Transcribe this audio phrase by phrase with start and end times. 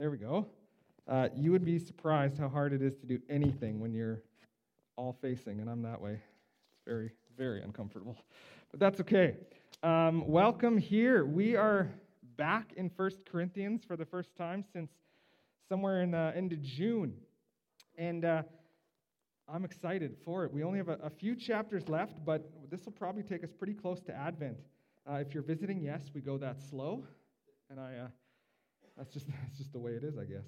[0.00, 0.46] There we go.
[1.06, 4.22] Uh, you would be surprised how hard it is to do anything when you're
[4.96, 6.12] all facing, and I'm that way.
[6.12, 8.16] It's very, very uncomfortable.
[8.70, 9.36] But that's okay.
[9.82, 11.26] Um, welcome here.
[11.26, 11.90] We are
[12.38, 14.90] back in First Corinthians for the first time since
[15.68, 17.12] somewhere in the end of June.
[17.98, 18.44] And uh,
[19.52, 20.50] I'm excited for it.
[20.50, 23.74] We only have a, a, few chapters left, but this will probably take us pretty
[23.74, 24.56] close to Advent.
[25.06, 27.04] Uh, if you're visiting, yes, we go that slow.
[27.68, 28.06] And I uh,
[28.96, 30.46] that's just, that's just the way it is, I guess.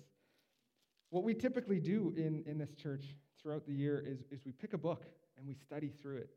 [1.10, 3.04] What we typically do in, in this church
[3.42, 5.04] throughout the year is, is we pick a book
[5.36, 6.30] and we study through it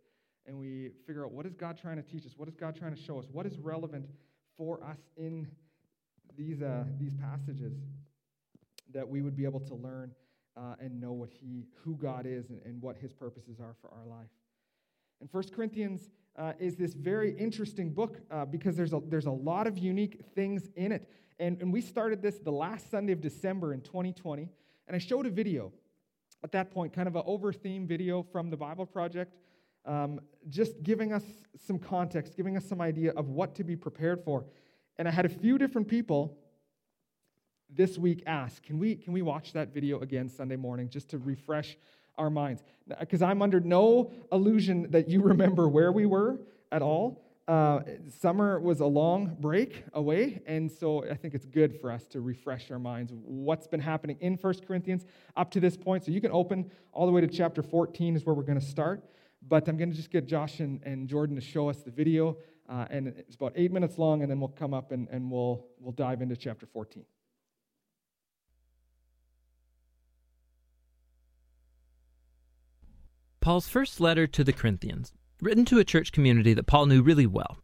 [0.46, 2.34] and we figure out what is God trying to teach us?
[2.36, 3.26] What is God trying to show us?
[3.32, 4.08] What is relevant
[4.58, 5.48] for us in
[6.38, 7.74] these, uh, these passages
[8.94, 10.12] that we would be able to learn
[10.58, 13.90] uh, and know what he, who God is and, and what his purposes are for
[13.92, 14.30] our life.
[15.22, 19.32] And 1 Corinthians uh, is this very interesting book uh, because there's a, there's a
[19.32, 21.10] lot of unique things in it.
[21.40, 24.50] And, and we started this the last Sunday of December in 2020.
[24.88, 25.72] And I showed a video
[26.44, 29.34] at that point, kind of an over theme video from the Bible Project,
[29.86, 30.20] um,
[30.50, 31.24] just giving us
[31.66, 34.46] some context, giving us some idea of what to be prepared for.
[34.98, 36.38] And I had a few different people
[37.70, 41.18] this week ask, can we, can we watch that video again Sunday morning just to
[41.18, 41.78] refresh
[42.18, 42.64] our minds?
[43.00, 46.40] Because I'm under no illusion that you remember where we were
[46.72, 47.82] at all uh,
[48.20, 52.22] summer was a long break away, and so I think it's good for us to
[52.22, 55.06] refresh our minds what's been happening in 1 Corinthians
[55.38, 56.04] up to this point.
[56.04, 58.66] So you can open all the way to chapter 14 is where we're going to
[58.66, 59.04] start.
[59.48, 62.38] But I'm going to just get Josh and, and Jordan to show us the video,
[62.68, 65.68] uh, and it's about eight minutes long, and then we'll come up and, and we'll,
[65.80, 67.06] we'll dive into chapter 14.
[73.40, 77.28] Paul's first letter to the Corinthians written to a church community that Paul knew really
[77.28, 77.58] well.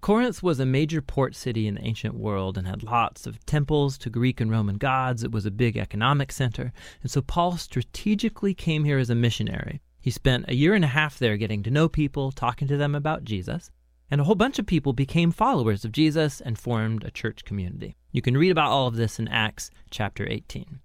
[0.00, 3.96] Corinth was a major port city in the ancient world and had lots of temples
[3.96, 5.24] to Greek and Roman gods.
[5.24, 6.74] It was a big economic center.
[7.00, 9.80] And so Paul strategically came here as a missionary.
[10.02, 12.94] He spent a year and a half there getting to know people, talking to them
[12.94, 13.70] about Jesus.
[14.10, 17.96] And a whole bunch of people became followers of Jesus and formed a church community.
[18.12, 20.80] You can read about all of this in Acts chapter 18.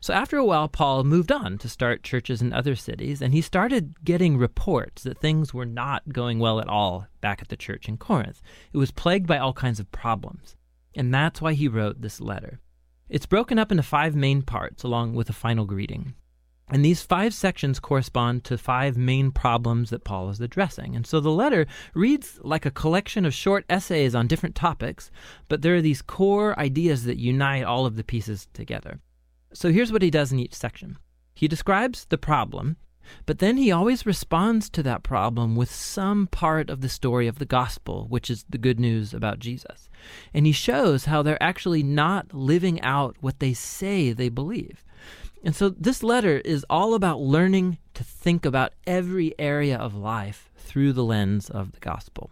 [0.00, 3.40] So after a while, Paul moved on to start churches in other cities, and he
[3.40, 7.88] started getting reports that things were not going well at all back at the church
[7.88, 8.40] in Corinth.
[8.72, 10.54] It was plagued by all kinds of problems.
[10.94, 12.60] And that's why he wrote this letter.
[13.08, 16.14] It's broken up into five main parts, along with a final greeting.
[16.70, 20.94] And these five sections correspond to five main problems that Paul is addressing.
[20.94, 25.10] And so the letter reads like a collection of short essays on different topics,
[25.48, 29.00] but there are these core ideas that unite all of the pieces together.
[29.52, 30.98] So here's what he does in each section
[31.34, 32.76] he describes the problem,
[33.26, 37.38] but then he always responds to that problem with some part of the story of
[37.38, 39.88] the gospel, which is the good news about Jesus.
[40.34, 44.84] And he shows how they're actually not living out what they say they believe.
[45.44, 50.50] And so this letter is all about learning to think about every area of life
[50.56, 52.30] through the lens of the gospel.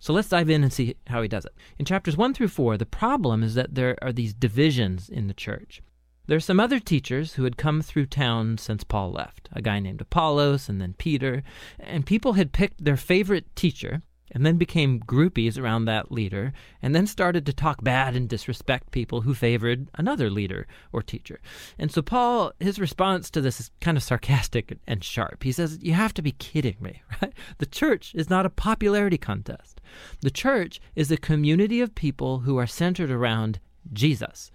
[0.00, 1.52] So let's dive in and see how he does it.
[1.78, 5.34] In chapters 1 through 4, the problem is that there are these divisions in the
[5.34, 5.80] church.
[6.28, 9.80] There are some other teachers who had come through town since Paul left, a guy
[9.80, 11.42] named Apollos and then Peter,
[11.80, 14.02] and people had picked their favorite teacher
[14.32, 16.52] and then became groupies around that leader
[16.82, 21.40] and then started to talk bad and disrespect people who favored another leader or teacher.
[21.78, 25.44] And so Paul his response to this is kind of sarcastic and sharp.
[25.44, 27.32] He says, "You have to be kidding me, right?
[27.56, 29.80] The church is not a popularity contest.
[30.20, 33.60] The church is a community of people who are centered around
[33.94, 34.50] Jesus."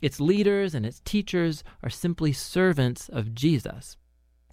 [0.00, 3.96] Its leaders and its teachers are simply servants of Jesus.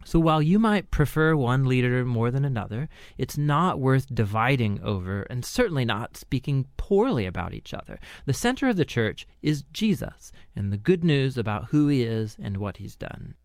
[0.05, 5.23] So while you might prefer one leader more than another, it's not worth dividing over
[5.23, 7.99] and certainly not speaking poorly about each other.
[8.25, 12.37] The center of the church is Jesus and the good news about who he is
[12.41, 13.35] and what he's done.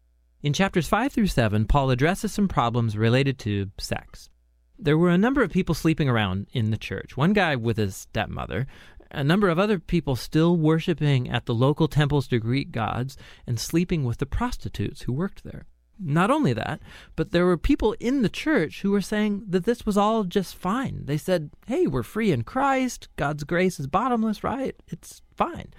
[0.42, 4.28] In chapters 5 through 7, Paul addresses some problems related to sex.
[4.78, 7.16] There were a number of people sleeping around in the church.
[7.16, 8.68] One guy with his stepmother,
[9.10, 13.16] a number of other people still worshiping at the local temples to Greek gods
[13.46, 15.66] and sleeping with the prostitutes who worked there.
[16.00, 16.80] Not only that,
[17.16, 20.54] but there were people in the church who were saying that this was all just
[20.54, 21.06] fine.
[21.06, 23.08] They said, hey, we're free in Christ.
[23.16, 24.76] God's grace is bottomless, right?
[24.86, 25.72] It's fine.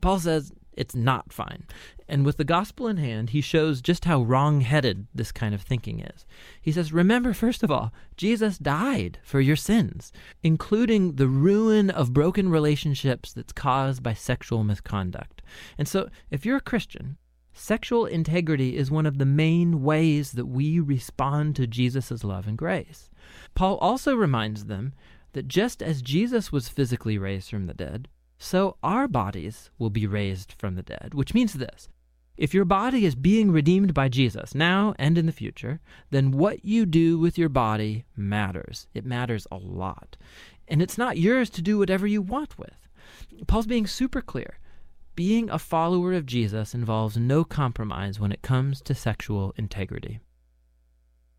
[0.00, 1.64] Paul says, it's not fine.
[2.08, 5.62] And with the gospel in hand, he shows just how wrong headed this kind of
[5.62, 6.26] thinking is.
[6.60, 10.12] He says, Remember, first of all, Jesus died for your sins,
[10.42, 15.42] including the ruin of broken relationships that's caused by sexual misconduct.
[15.78, 17.16] And so, if you're a Christian,
[17.52, 22.58] sexual integrity is one of the main ways that we respond to Jesus' love and
[22.58, 23.10] grace.
[23.54, 24.92] Paul also reminds them
[25.32, 28.08] that just as Jesus was physically raised from the dead,
[28.44, 31.88] so our bodies will be raised from the dead, which means this.
[32.36, 35.80] If your body is being redeemed by Jesus now and in the future,
[36.10, 38.86] then what you do with your body matters.
[38.92, 40.16] It matters a lot.
[40.68, 42.88] And it's not yours to do whatever you want with.
[43.46, 44.58] Paul's being super clear.
[45.14, 50.20] Being a follower of Jesus involves no compromise when it comes to sexual integrity.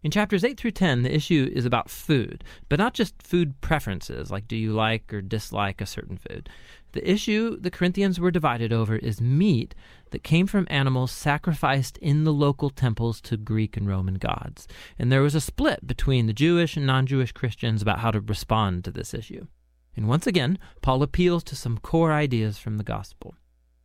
[0.05, 4.29] In chapters 8 through 10, the issue is about food, but not just food preferences,
[4.29, 6.47] like do you like or dislike a certain food.
[6.95, 9.75] The issue the Corinthians were divided over is meat
[10.11, 14.65] that came from animals sacrificed in the local temples to Greek and Roman gods.
[14.97, 18.21] And there was a split between the Jewish and non Jewish Christians about how to
[18.21, 19.45] respond to this issue.
[19.97, 23.35] And once again, Paul appeals to some core ideas from the gospel.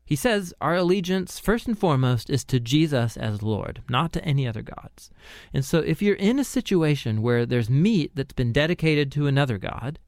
[0.05, 4.47] He says our allegiance, first and foremost, is to Jesus as Lord, not to any
[4.47, 5.11] other gods.
[5.53, 9.59] And so if you're in a situation where there's meat that's been dedicated to another
[9.59, 9.99] God,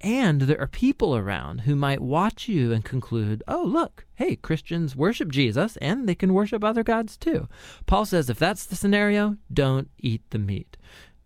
[0.00, 4.94] and there are people around who might watch you and conclude, oh, look, hey, Christians
[4.94, 7.48] worship Jesus and they can worship other gods too.
[7.86, 10.76] Paul says if that's the scenario, don't eat the meat.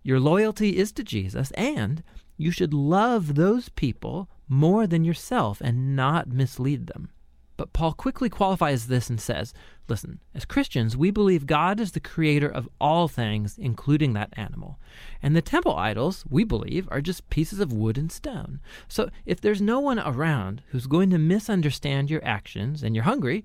[0.03, 2.03] Your loyalty is to Jesus, and
[2.37, 7.11] you should love those people more than yourself and not mislead them.
[7.61, 9.53] But Paul quickly qualifies this and says,
[9.87, 14.81] listen, as Christians, we believe God is the creator of all things, including that animal.
[15.23, 18.61] And the temple idols, we believe, are just pieces of wood and stone.
[18.89, 23.45] So if there's no one around who's going to misunderstand your actions and you're hungry,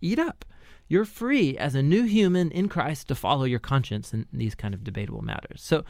[0.00, 0.44] eat up.
[0.86, 4.74] You're free as a new human in Christ to follow your conscience in these kind
[4.74, 5.60] of debatable matters.
[5.60, 5.84] So,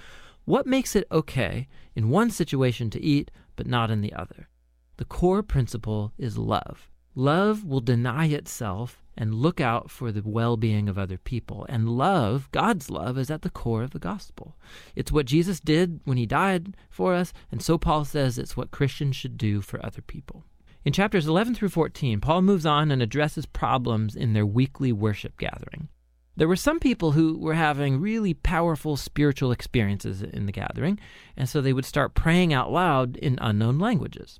[0.46, 4.48] what makes it okay in one situation to eat, but not in the other?
[4.96, 6.88] The core principle is love.
[7.18, 11.64] Love will deny itself and look out for the well being of other people.
[11.66, 14.54] And love, God's love, is at the core of the gospel.
[14.94, 18.70] It's what Jesus did when he died for us, and so Paul says it's what
[18.70, 20.44] Christians should do for other people.
[20.84, 25.38] In chapters 11 through 14, Paul moves on and addresses problems in their weekly worship
[25.38, 25.88] gathering.
[26.36, 31.00] There were some people who were having really powerful spiritual experiences in the gathering,
[31.34, 34.38] and so they would start praying out loud in unknown languages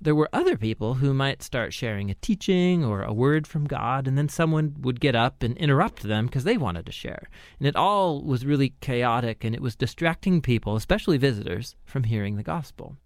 [0.00, 4.08] there were other people who might start sharing a teaching or a word from God,
[4.08, 7.28] and then someone would get up and interrupt them because they wanted to share.
[7.58, 12.36] And it all was really chaotic, and it was distracting people, especially visitors, from hearing
[12.36, 12.96] the gospel.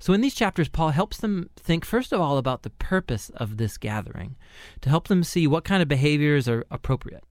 [0.00, 3.56] So, in these chapters, Paul helps them think, first of all, about the purpose of
[3.56, 4.36] this gathering,
[4.80, 7.24] to help them see what kind of behaviors are appropriate.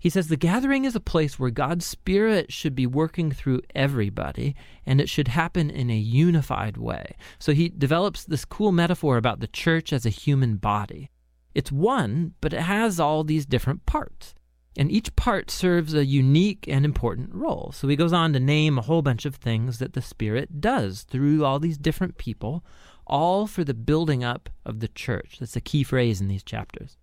[0.00, 4.56] He says the gathering is a place where God's Spirit should be working through everybody,
[4.86, 7.16] and it should happen in a unified way.
[7.38, 11.10] So he develops this cool metaphor about the church as a human body.
[11.54, 14.34] It's one, but it has all these different parts.
[14.74, 17.70] And each part serves a unique and important role.
[17.74, 21.02] So he goes on to name a whole bunch of things that the Spirit does
[21.02, 22.64] through all these different people,
[23.06, 25.36] all for the building up of the church.
[25.40, 26.96] That's a key phrase in these chapters.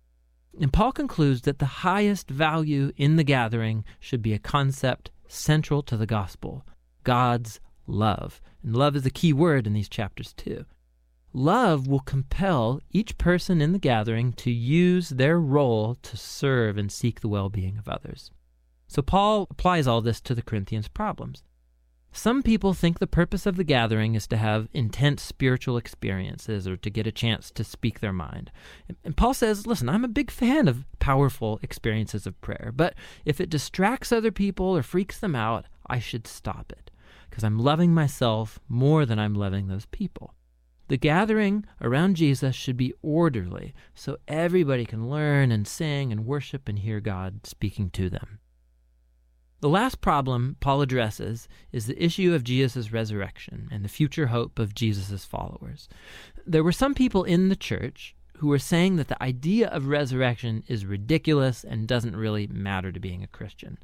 [0.60, 5.82] And Paul concludes that the highest value in the gathering should be a concept central
[5.84, 6.66] to the gospel
[7.04, 8.40] God's love.
[8.62, 10.64] And love is a key word in these chapters, too.
[11.32, 16.90] Love will compel each person in the gathering to use their role to serve and
[16.90, 18.32] seek the well being of others.
[18.88, 21.44] So Paul applies all this to the Corinthians' problems.
[22.12, 26.76] Some people think the purpose of the gathering is to have intense spiritual experiences or
[26.76, 28.50] to get a chance to speak their mind.
[29.04, 32.94] And Paul says, listen, I'm a big fan of powerful experiences of prayer, but
[33.24, 36.90] if it distracts other people or freaks them out, I should stop it
[37.28, 40.34] because I'm loving myself more than I'm loving those people.
[40.88, 46.68] The gathering around Jesus should be orderly so everybody can learn and sing and worship
[46.68, 48.38] and hear God speaking to them.
[49.60, 54.58] The last problem Paul addresses is the issue of Jesus' resurrection and the future hope
[54.60, 55.88] of Jesus' followers.
[56.46, 60.62] There were some people in the church who were saying that the idea of resurrection
[60.68, 63.78] is ridiculous and doesn't really matter to being a Christian.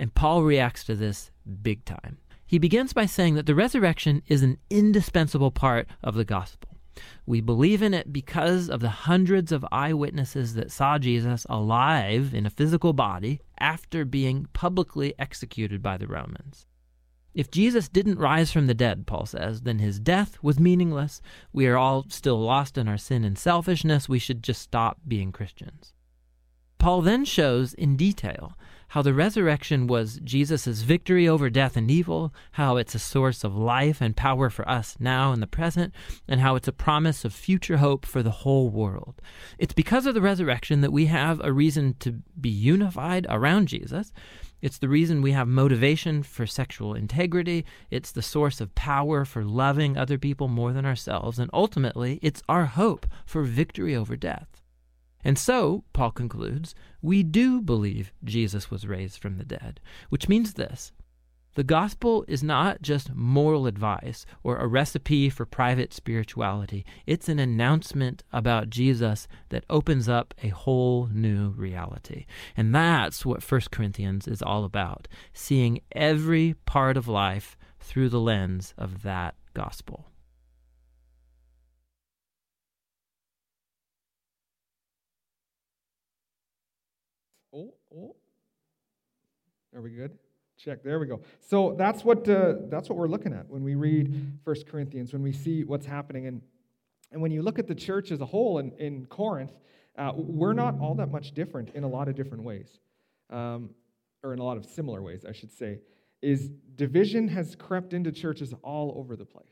[0.00, 1.30] And Paul reacts to this
[1.62, 2.18] big time.
[2.44, 6.69] He begins by saying that the resurrection is an indispensable part of the gospel.
[7.26, 12.46] We believe in it because of the hundreds of eyewitnesses that saw Jesus alive in
[12.46, 16.66] a physical body after being publicly executed by the Romans.
[17.32, 21.22] If Jesus didn't rise from the dead, Paul says, then his death was meaningless.
[21.52, 24.08] We are all still lost in our sin and selfishness.
[24.08, 25.92] We should just stop being Christians.
[26.78, 28.56] Paul then shows in detail
[28.90, 33.56] how the resurrection was Jesus' victory over death and evil, how it's a source of
[33.56, 35.94] life and power for us now in the present,
[36.26, 39.22] and how it's a promise of future hope for the whole world.
[39.58, 44.12] It's because of the resurrection that we have a reason to be unified around Jesus.
[44.60, 47.64] It's the reason we have motivation for sexual integrity.
[47.90, 51.38] It's the source of power for loving other people more than ourselves.
[51.38, 54.59] And ultimately, it's our hope for victory over death.
[55.24, 60.54] And so, Paul concludes, we do believe Jesus was raised from the dead, which means
[60.54, 60.92] this
[61.54, 66.86] the gospel is not just moral advice or a recipe for private spirituality.
[67.06, 72.26] It's an announcement about Jesus that opens up a whole new reality.
[72.56, 78.20] And that's what 1 Corinthians is all about seeing every part of life through the
[78.20, 80.06] lens of that gospel.
[87.94, 88.14] Oh.
[89.74, 90.16] Are we good?
[90.56, 90.82] Check.
[90.82, 91.20] There we go.
[91.40, 95.22] So that's what uh, that's what we're looking at when we read First Corinthians, when
[95.22, 96.42] we see what's happening, and
[97.12, 99.52] and when you look at the church as a whole in, in Corinth,
[99.96, 102.78] uh, we're not all that much different in a lot of different ways,
[103.30, 103.70] um,
[104.22, 105.78] or in a lot of similar ways, I should say.
[106.20, 109.46] Is division has crept into churches all over the place.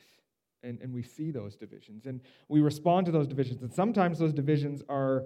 [0.63, 3.63] And, and we see those divisions and we respond to those divisions.
[3.63, 5.23] And sometimes those divisions are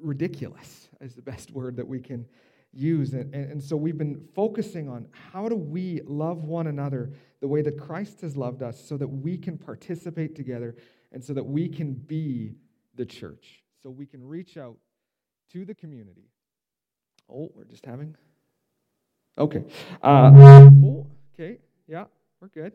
[0.00, 2.26] ridiculous, is the best word that we can
[2.72, 3.14] use.
[3.14, 7.62] And, and, so we've been focusing on how do we love one another the way
[7.62, 10.76] that Christ has loved us so that we can participate together
[11.12, 12.54] and so that we can be
[12.94, 14.76] the church, so we can reach out
[15.52, 16.28] to the community.
[17.30, 18.16] Oh, we're just having.
[19.38, 19.64] Okay.
[20.02, 21.58] Uh, oh, okay.
[21.86, 22.04] Yeah,
[22.40, 22.72] we're good.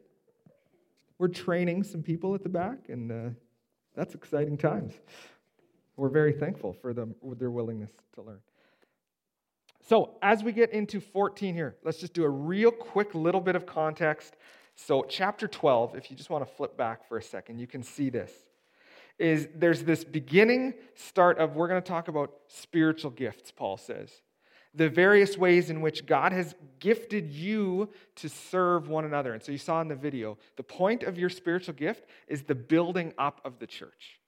[1.17, 3.29] We're training some people at the back, and uh,
[3.95, 4.93] that's exciting times.
[5.97, 8.39] We're very thankful for them, their willingness to learn.
[9.87, 13.55] So, as we get into 14 here, let's just do a real quick little bit
[13.55, 14.35] of context.
[14.75, 17.83] So, chapter 12, if you just want to flip back for a second, you can
[17.83, 18.31] see this.
[19.19, 24.09] Is there's this beginning start of we're going to talk about spiritual gifts, Paul says.
[24.73, 29.33] The various ways in which God has gifted you to serve one another.
[29.33, 32.55] And so you saw in the video, the point of your spiritual gift is the
[32.55, 34.20] building up of the church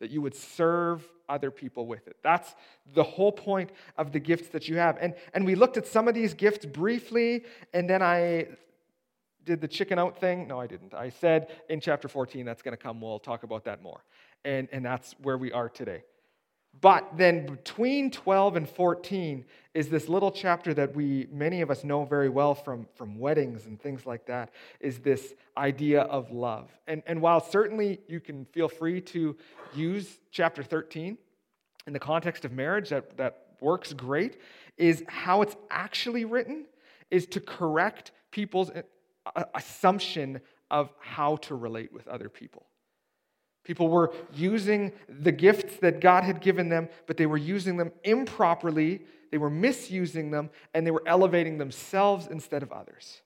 [0.00, 2.16] that you would serve other people with it.
[2.22, 2.54] That's
[2.94, 4.98] the whole point of the gifts that you have.
[5.00, 8.48] And, and we looked at some of these gifts briefly, and then I
[9.44, 10.48] did the chicken out thing.
[10.48, 10.92] No, I didn't.
[10.92, 13.00] I said in chapter 14 that's going to come.
[13.00, 14.04] We'll talk about that more.
[14.44, 16.02] And, and that's where we are today.
[16.80, 21.84] But then between 12 and 14 is this little chapter that we, many of us
[21.84, 24.50] know very well from, from weddings and things like that,
[24.80, 26.70] is this idea of love.
[26.86, 29.36] And, and while certainly you can feel free to
[29.74, 31.18] use chapter 13
[31.86, 34.40] in the context of marriage, that, that works great,
[34.78, 36.64] is how it's actually written
[37.10, 42.66] is to correct people's uh, assumption of how to relate with other people.
[43.64, 47.92] People were using the gifts that God had given them, but they were using them
[48.04, 53.22] improperly, they were misusing them, and they were elevating themselves instead of others.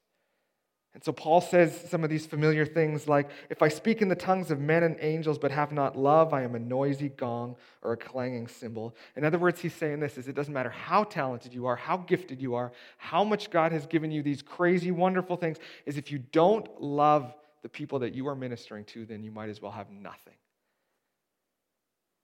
[0.94, 4.14] And so Paul says some of these familiar things like, If I speak in the
[4.14, 7.92] tongues of men and angels but have not love, I am a noisy gong or
[7.92, 8.94] a clanging cymbal.
[9.16, 11.96] In other words, he's saying this is it doesn't matter how talented you are, how
[11.96, 16.12] gifted you are, how much God has given you these crazy, wonderful things, is if
[16.12, 19.72] you don't love the people that you are ministering to, then you might as well
[19.72, 20.34] have nothing.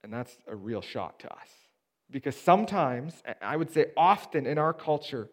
[0.04, 1.48] And that's a real shock to us.
[2.10, 5.30] Because sometimes, I would say often in our culture,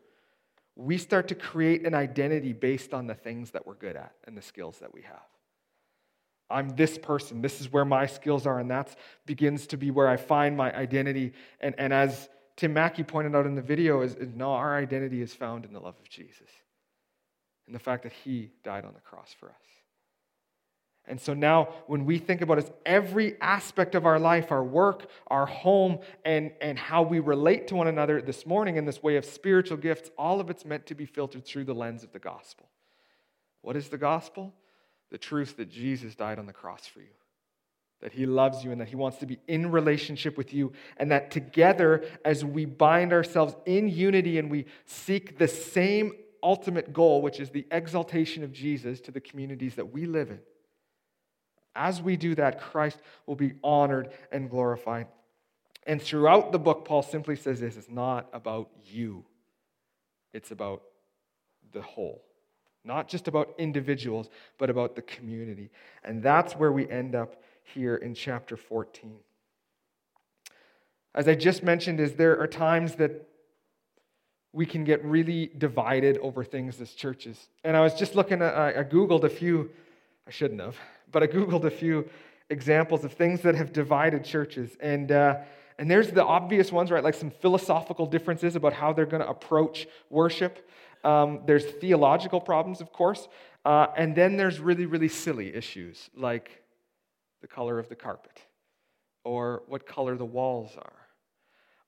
[0.77, 4.37] we start to create an identity based on the things that we're good at and
[4.37, 5.27] the skills that we have.
[6.49, 7.41] I'm this person.
[7.41, 8.95] This is where my skills are, and that
[9.25, 11.33] begins to be where I find my identity.
[11.59, 15.21] And, and as Tim Mackie pointed out in the video, is, is no, our identity
[15.21, 16.49] is found in the love of Jesus
[17.65, 19.76] and the fact that he died on the cross for us.
[21.07, 25.09] And so now, when we think about it, every aspect of our life, our work,
[25.27, 29.15] our home, and, and how we relate to one another this morning in this way
[29.15, 32.19] of spiritual gifts, all of it's meant to be filtered through the lens of the
[32.19, 32.67] gospel.
[33.61, 34.53] What is the gospel?
[35.09, 37.15] The truth that Jesus died on the cross for you,
[38.01, 41.09] that he loves you, and that he wants to be in relationship with you, and
[41.11, 46.11] that together, as we bind ourselves in unity and we seek the same
[46.43, 50.39] ultimate goal, which is the exaltation of Jesus to the communities that we live in
[51.77, 55.07] as we do that, Christ will be honored and glorified.
[55.85, 59.23] And throughout the book, Paul simply says this is not about you,
[60.33, 60.81] it's about
[61.71, 62.23] the whole.
[62.83, 65.69] Not just about individuals, but about the community.
[66.05, 69.17] And that's where we end up here in chapter 14.
[71.13, 73.27] as I just mentioned, is there are times that
[74.53, 77.49] we can get really divided over things as churches.
[77.63, 79.69] And I was just looking at, I Googled a few,
[80.25, 80.77] I shouldn't have,
[81.11, 82.09] but I Googled a few
[82.49, 84.77] examples of things that have divided churches.
[84.79, 85.37] And, uh,
[85.77, 87.03] and there's the obvious ones, right?
[87.03, 90.69] Like some philosophical differences about how they're going to approach worship.
[91.03, 93.27] Um, there's theological problems, of course.
[93.65, 96.63] Uh, and then there's really, really silly issues like
[97.41, 98.41] the color of the carpet
[99.23, 100.93] or what color the walls are.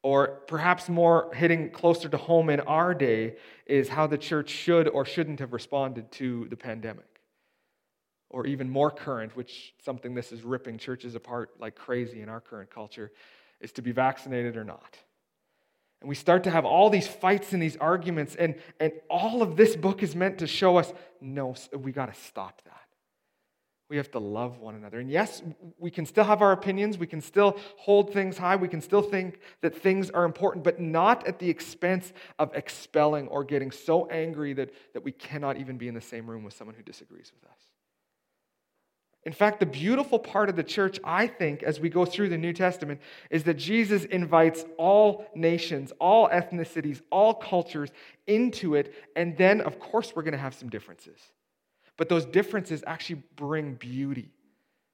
[0.01, 3.35] Or perhaps more hitting closer to home in our day
[3.65, 7.18] is how the church should or shouldn't have responded to the pandemic
[8.29, 12.39] or even more current, which something this is ripping churches apart like crazy in our
[12.39, 13.11] current culture,
[13.59, 14.97] is to be vaccinated or not.
[16.01, 19.57] And we start to have all these fights and these arguments, and, and all of
[19.57, 22.75] this book is meant to show us no, we got to stop that.
[23.89, 24.99] We have to love one another.
[24.99, 25.41] And yes,
[25.79, 26.99] we can still have our opinions.
[26.99, 28.55] We can still hold things high.
[28.55, 33.27] We can still think that things are important, but not at the expense of expelling
[33.29, 36.53] or getting so angry that, that we cannot even be in the same room with
[36.53, 37.57] someone who disagrees with us.
[39.25, 42.37] In fact, the beautiful part of the church, I think, as we go through the
[42.37, 47.89] New Testament, is that Jesus invites all nations, all ethnicities, all cultures
[48.27, 48.93] into it.
[49.17, 51.19] And then, of course, we're going to have some differences.
[51.97, 54.31] But those differences actually bring beauty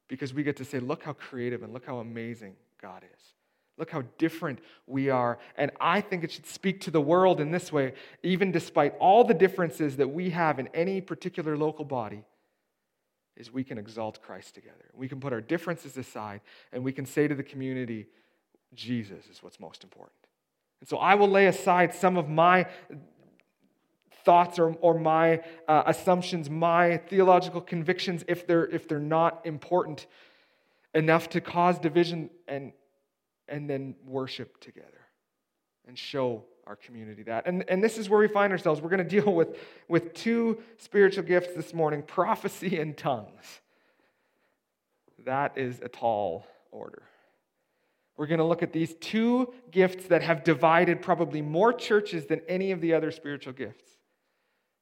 [0.07, 3.21] because we get to say, look how creative and look how amazing God is.
[3.77, 5.37] Look how different we are.
[5.55, 9.23] And I think it should speak to the world in this way, even despite all
[9.23, 12.23] the differences that we have in any particular local body
[13.37, 14.89] is we can exalt Christ together.
[14.93, 18.07] We can put our differences aside and we can say to the community,
[18.73, 20.15] Jesus is what's most important.
[20.79, 22.67] And so I will lay aside some of my
[24.23, 30.07] thoughts or, or my uh, assumptions, my theological convictions, if they're, if they're not important
[30.93, 32.71] enough to cause division, and,
[33.47, 34.89] and then worship together
[35.87, 37.45] and show our community that.
[37.45, 38.81] And, and this is where we find ourselves.
[38.81, 39.57] We're going to deal with,
[39.87, 43.61] with two spiritual gifts this morning prophecy and tongues.
[45.25, 47.03] That is a tall order.
[48.17, 52.41] We're going to look at these two gifts that have divided probably more churches than
[52.47, 53.83] any of the other spiritual gifts,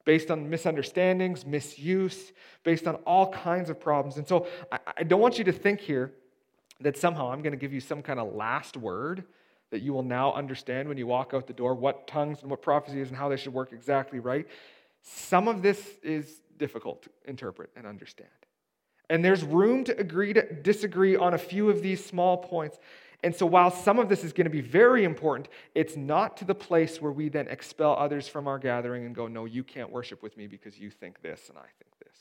[0.04, 4.18] based on misunderstandings, misuse, based on all kinds of problems.
[4.18, 6.12] And so I, I don't want you to think here
[6.80, 9.24] that somehow I'm going to give you some kind of last word
[9.74, 12.62] that you will now understand when you walk out the door what tongues and what
[12.62, 14.46] prophecies and how they should work exactly right.
[15.02, 18.30] Some of this is difficult to interpret and understand.
[19.10, 22.78] And there's room to agree to disagree on a few of these small points.
[23.24, 26.44] And so, while some of this is going to be very important, it's not to
[26.44, 29.90] the place where we then expel others from our gathering and go, No, you can't
[29.90, 32.16] worship with me because you think this and I think this.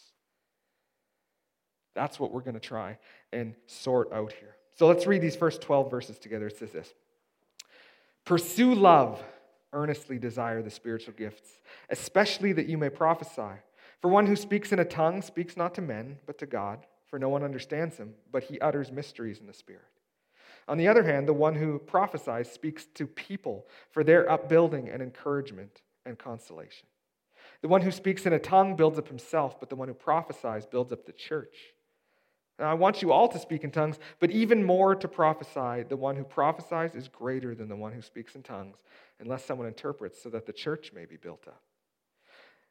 [1.94, 2.98] That's what we're going to try
[3.32, 4.56] and sort out here.
[4.74, 6.48] So, let's read these first 12 verses together.
[6.48, 6.92] It says this
[8.26, 9.22] Pursue love,
[9.74, 11.60] earnestly desire the spiritual gifts,
[11.90, 13.60] especially that you may prophesy.
[14.02, 17.20] For one who speaks in a tongue speaks not to men, but to God, for
[17.20, 19.82] no one understands him, but he utters mysteries in the Spirit.
[20.68, 25.02] On the other hand, the one who prophesies speaks to people for their upbuilding and
[25.02, 26.88] encouragement and consolation.
[27.62, 30.66] The one who speaks in a tongue builds up himself, but the one who prophesies
[30.66, 31.56] builds up the church.
[32.60, 35.84] Now, I want you all to speak in tongues, but even more to prophesy.
[35.88, 38.78] The one who prophesies is greater than the one who speaks in tongues,
[39.20, 41.63] unless someone interprets, so that the church may be built up.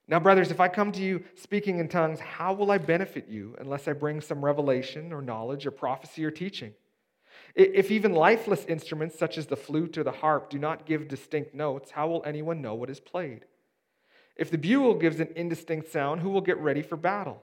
[0.08, 3.56] Now, brothers, if I come to you speaking in tongues, how will I benefit you
[3.58, 6.74] unless I bring some revelation or knowledge or prophecy or teaching?
[7.54, 11.54] If even lifeless instruments such as the flute or the harp do not give distinct
[11.54, 13.46] notes, how will anyone know what is played?
[14.36, 17.42] If the bugle gives an indistinct sound, who will get ready for battle?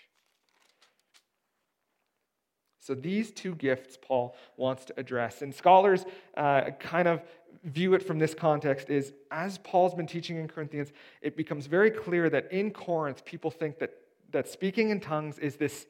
[2.81, 5.43] So these two gifts Paul wants to address.
[5.43, 6.03] And scholars
[6.35, 7.21] uh, kind of
[7.63, 10.91] view it from this context is as Paul's been teaching in Corinthians,
[11.21, 13.93] it becomes very clear that in Corinth, people think that,
[14.31, 15.85] that speaking in tongues is this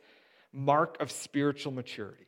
[0.51, 2.25] mark of spiritual maturity.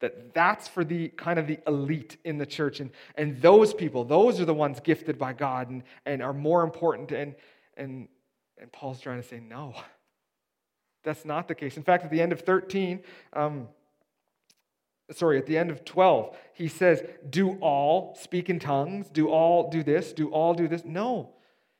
[0.00, 2.80] That that's for the kind of the elite in the church.
[2.80, 6.64] And, and those people, those are the ones gifted by God and, and are more
[6.64, 7.12] important.
[7.12, 7.34] And,
[7.76, 8.08] and,
[8.58, 9.74] and Paul's trying to say, no,
[11.04, 11.76] that's not the case.
[11.76, 13.00] In fact, at the end of 13,
[13.34, 13.68] um,
[15.12, 19.08] sorry, at the end of 12, he says, Do all speak in tongues?
[19.08, 20.12] Do all do this?
[20.12, 20.84] Do all do this?
[20.84, 21.30] No.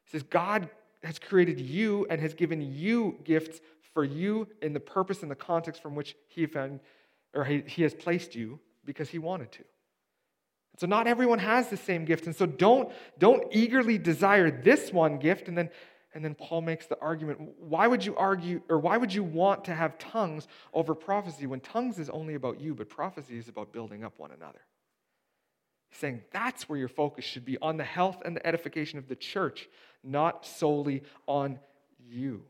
[0.04, 0.68] He says, God
[1.02, 3.60] has created you and has given you gifts
[3.92, 6.80] for you in the purpose and the context from which he found
[7.34, 9.64] or he, he has placed you because he wanted to.
[10.78, 12.26] So not everyone has the same gift.
[12.26, 15.70] And so don't, don't eagerly desire this one gift and then
[16.14, 19.64] and then Paul makes the argument why would you argue or why would you want
[19.64, 23.72] to have tongues over prophecy when tongues is only about you, but prophecy is about
[23.72, 24.60] building up one another?
[25.88, 29.08] He's saying that's where your focus should be on the health and the edification of
[29.08, 29.68] the church,
[30.02, 31.58] not solely on
[32.08, 32.42] you.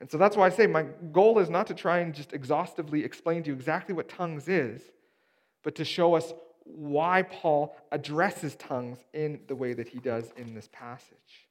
[0.00, 3.04] And so that's why I say my goal is not to try and just exhaustively
[3.04, 4.82] explain to you exactly what tongues is,
[5.62, 6.32] but to show us
[6.64, 11.49] why Paul addresses tongues in the way that he does in this passage.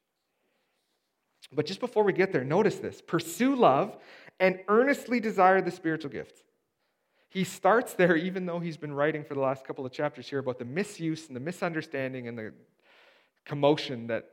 [1.52, 3.96] But just before we get there, notice this pursue love
[4.38, 6.40] and earnestly desire the spiritual gifts.
[7.28, 10.40] He starts there, even though he's been writing for the last couple of chapters here
[10.40, 12.52] about the misuse and the misunderstanding and the
[13.44, 14.28] commotion that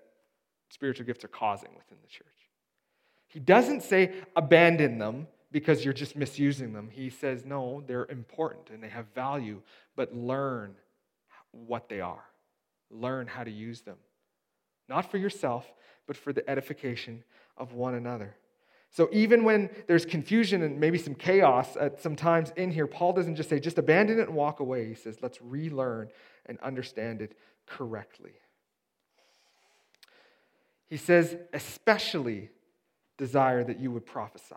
[0.69, 2.27] spiritual gifts are causing within the church.
[3.27, 6.89] He doesn't say abandon them because you're just misusing them.
[6.91, 9.61] He says, no, they're important and they have value,
[9.95, 10.75] but learn
[11.51, 12.23] what they are.
[12.89, 13.97] Learn how to use them.
[14.89, 15.65] Not for yourself,
[16.05, 17.23] but for the edification
[17.57, 18.35] of one another.
[18.89, 23.13] So even when there's confusion and maybe some chaos at some times in here, Paul
[23.13, 24.87] doesn't just say, just abandon it and walk away.
[24.87, 26.09] He says, let's relearn
[26.45, 28.31] and understand it correctly.
[30.89, 32.49] He says, especially
[33.17, 34.55] desire that you would prophesy.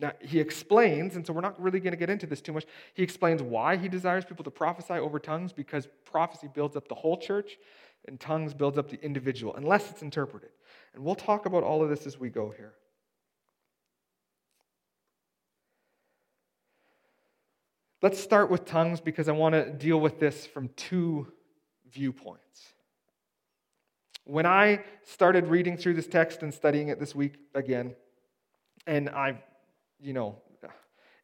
[0.00, 2.66] Now, he explains, and so we're not really going to get into this too much.
[2.94, 6.94] He explains why he desires people to prophesy over tongues because prophecy builds up the
[6.94, 7.58] whole church
[8.06, 10.50] and tongues builds up the individual, unless it's interpreted.
[10.94, 12.74] And we'll talk about all of this as we go here.
[18.00, 21.32] Let's start with tongues because I want to deal with this from two
[21.90, 22.74] viewpoints.
[24.24, 27.96] When I started reading through this text and studying it this week again,
[28.86, 29.42] and I,
[30.00, 30.36] you know,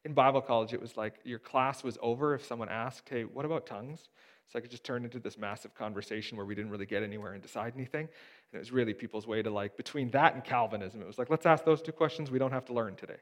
[0.03, 3.45] in Bible college, it was like your class was over if someone asked, Hey, what
[3.45, 4.09] about tongues?
[4.47, 7.33] So I could just turn into this massive conversation where we didn't really get anywhere
[7.33, 8.01] and decide anything.
[8.01, 11.29] And it was really people's way to like, between that and Calvinism, it was like,
[11.29, 13.17] let's ask those two questions we don't have to learn today.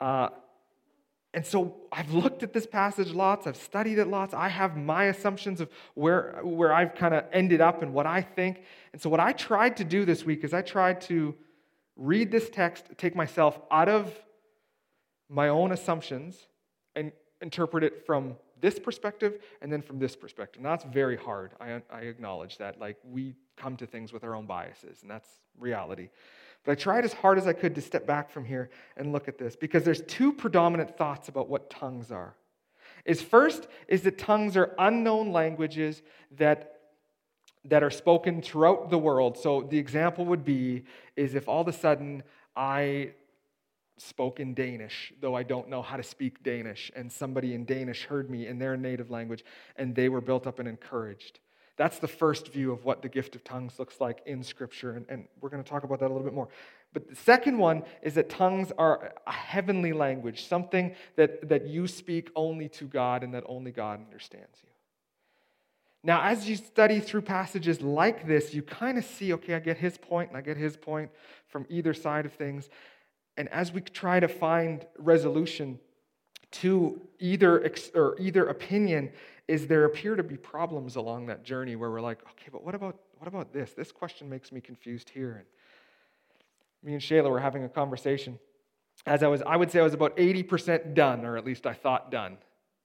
[0.00, 0.28] Uh,
[1.34, 4.34] and so I've looked at this passage lots, I've studied it lots.
[4.34, 8.20] I have my assumptions of where, where I've kind of ended up and what I
[8.20, 8.62] think.
[8.92, 11.34] And so what I tried to do this week is I tried to
[11.96, 14.14] read this text, take myself out of
[15.28, 16.46] my own assumptions,
[16.94, 20.62] and interpret it from this perspective and then from this perspective.
[20.62, 21.52] Now, that's very hard.
[21.60, 22.80] I, I acknowledge that.
[22.80, 26.08] Like, we come to things with our own biases, and that's reality.
[26.64, 29.28] But I tried as hard as I could to step back from here and look
[29.28, 32.34] at this because there's two predominant thoughts about what tongues are.
[33.04, 36.02] Is first is that tongues are unknown languages
[36.38, 36.68] that
[37.64, 39.38] that are spoken throughout the world.
[39.38, 40.84] So the example would be
[41.16, 42.22] is if all of a sudden
[42.56, 43.14] I
[44.02, 48.04] spoke in Danish, though I don't know how to speak Danish, and somebody in Danish
[48.04, 49.44] heard me in their native language,
[49.76, 51.40] and they were built up and encouraged.
[51.76, 55.06] That's the first view of what the gift of tongues looks like in Scripture, and,
[55.08, 56.48] and we're going to talk about that a little bit more.
[56.92, 61.86] But the second one is that tongues are a heavenly language, something that, that you
[61.86, 64.68] speak only to God and that only God understands you.
[66.04, 69.78] Now, as you study through passages like this, you kind of see okay, I get
[69.78, 71.10] his point and I get his point
[71.46, 72.68] from either side of things.
[73.36, 75.78] And as we try to find resolution
[76.52, 79.10] to either, or either opinion,
[79.48, 82.74] is there appear to be problems along that journey where we're like, okay, but what
[82.74, 83.72] about, what about this?
[83.72, 85.32] This question makes me confused here.
[85.32, 85.46] And
[86.82, 88.38] me and Shayla were having a conversation.
[89.06, 91.72] As I was, I would say I was about 80% done, or at least I
[91.72, 92.36] thought done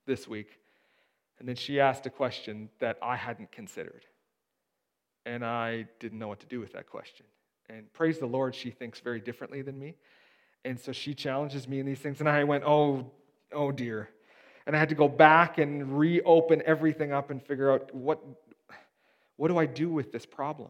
[0.06, 0.60] this week.
[1.40, 4.06] And then she asked a question that I hadn't considered.
[5.26, 7.26] And I didn't know what to do with that question.
[7.70, 9.96] And praise the Lord, she thinks very differently than me.
[10.68, 12.20] And so she challenges me in these things.
[12.20, 13.10] And I went, oh,
[13.54, 14.10] oh dear.
[14.66, 18.22] And I had to go back and reopen everything up and figure out what,
[19.38, 20.68] what do I do with this problem?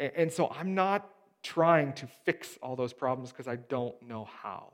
[0.00, 1.08] And, and so I'm not
[1.44, 4.72] trying to fix all those problems because I don't know how.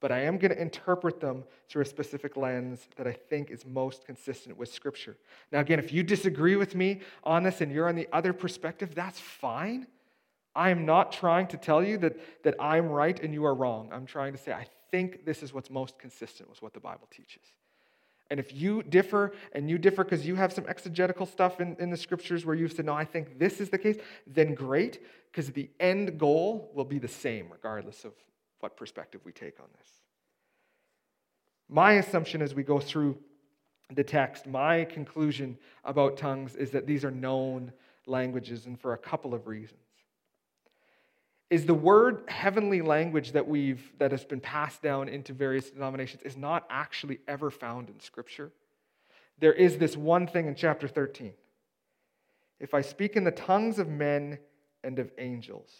[0.00, 3.66] But I am going to interpret them through a specific lens that I think is
[3.66, 5.16] most consistent with Scripture.
[5.50, 8.94] Now, again, if you disagree with me on this and you're on the other perspective,
[8.94, 9.88] that's fine.
[10.58, 13.90] I am not trying to tell you that, that I'm right and you are wrong.
[13.92, 17.06] I'm trying to say, I think this is what's most consistent with what the Bible
[17.12, 17.44] teaches.
[18.28, 21.90] And if you differ, and you differ because you have some exegetical stuff in, in
[21.90, 25.52] the scriptures where you've said, no, I think this is the case, then great, because
[25.52, 28.12] the end goal will be the same regardless of
[28.58, 29.88] what perspective we take on this.
[31.68, 33.16] My assumption as we go through
[33.94, 37.72] the text, my conclusion about tongues is that these are known
[38.06, 39.87] languages, and for a couple of reasons.
[41.50, 46.22] Is the word heavenly language that we've that has been passed down into various denominations
[46.22, 48.52] is not actually ever found in Scripture.
[49.38, 51.32] There is this one thing in chapter 13.
[52.60, 54.38] If I speak in the tongues of men
[54.84, 55.70] and of angels.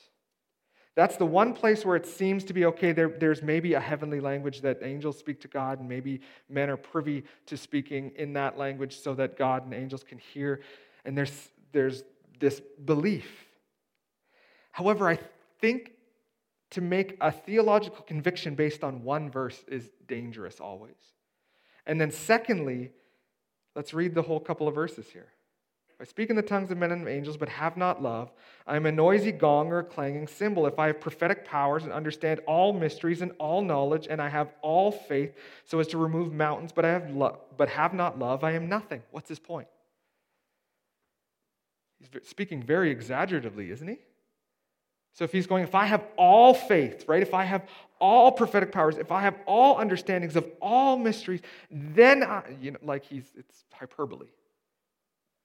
[0.94, 2.90] That's the one place where it seems to be okay.
[2.90, 6.76] There, there's maybe a heavenly language that angels speak to God, and maybe men are
[6.76, 10.60] privy to speaking in that language so that God and angels can hear.
[11.04, 12.02] And there's, there's
[12.40, 13.30] this belief.
[14.72, 15.20] However, I
[15.60, 15.92] think
[16.70, 20.96] to make a theological conviction based on one verse is dangerous always.
[21.86, 22.92] And then, secondly,
[23.74, 25.28] let's read the whole couple of verses here.
[26.00, 28.30] I speak in the tongues of men and angels, but have not love,
[28.66, 30.66] I am a noisy gong or a clanging cymbal.
[30.66, 34.52] If I have prophetic powers and understand all mysteries and all knowledge, and I have
[34.62, 38.44] all faith so as to remove mountains, but I have lo- but have not love,
[38.44, 39.02] I am nothing.
[39.10, 39.66] What's his point?
[41.98, 43.98] He's speaking very exaggeratively, isn't he?
[45.18, 47.20] So if he's going, if I have all faith, right?
[47.20, 47.68] If I have
[48.00, 51.40] all prophetic powers, if I have all understandings of all mysteries,
[51.72, 54.28] then I, you know, like he's, it's hyperbole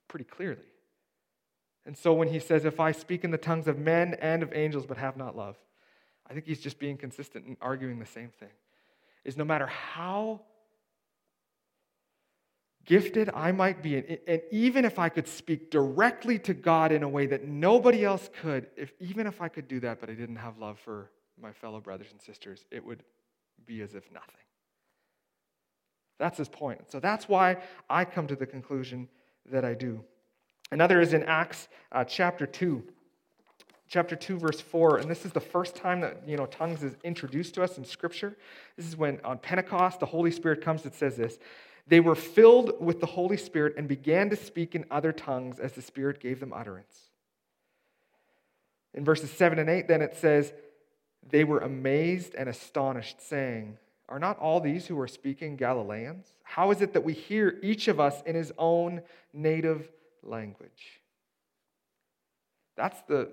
[0.07, 0.61] pretty clearly.
[1.87, 4.53] And so when he says, If I speak in the tongues of men and of
[4.53, 5.55] angels but have not love,
[6.29, 8.53] I think he's just being consistent and arguing the same thing.
[9.25, 10.41] Is no matter how
[12.85, 17.09] gifted I might be, and even if I could speak directly to God in a
[17.09, 20.35] way that nobody else could, if, even if I could do that, but I didn't
[20.35, 23.03] have love for my fellow brothers and sisters, it would
[23.65, 24.35] be as if nothing.
[26.19, 26.91] That's his point.
[26.91, 27.57] So that's why
[27.89, 29.07] I come to the conclusion
[29.51, 30.03] that I do.
[30.71, 32.83] Another is in Acts uh, chapter 2.
[33.89, 36.95] Chapter 2, verse 4, and this is the first time that you know tongues is
[37.03, 38.35] introduced to us in Scripture.
[38.75, 40.83] This is when on Pentecost the Holy Spirit comes.
[40.85, 41.37] It says this
[41.87, 45.73] They were filled with the Holy Spirit and began to speak in other tongues as
[45.73, 47.09] the Spirit gave them utterance.
[48.93, 50.53] In verses 7 and 8, then it says,
[51.29, 56.27] They were amazed and astonished, saying, Are not all these who are speaking Galileans?
[56.43, 59.01] How is it that we hear each of us in his own
[59.33, 59.89] native
[60.21, 61.01] language?
[62.75, 63.29] That's the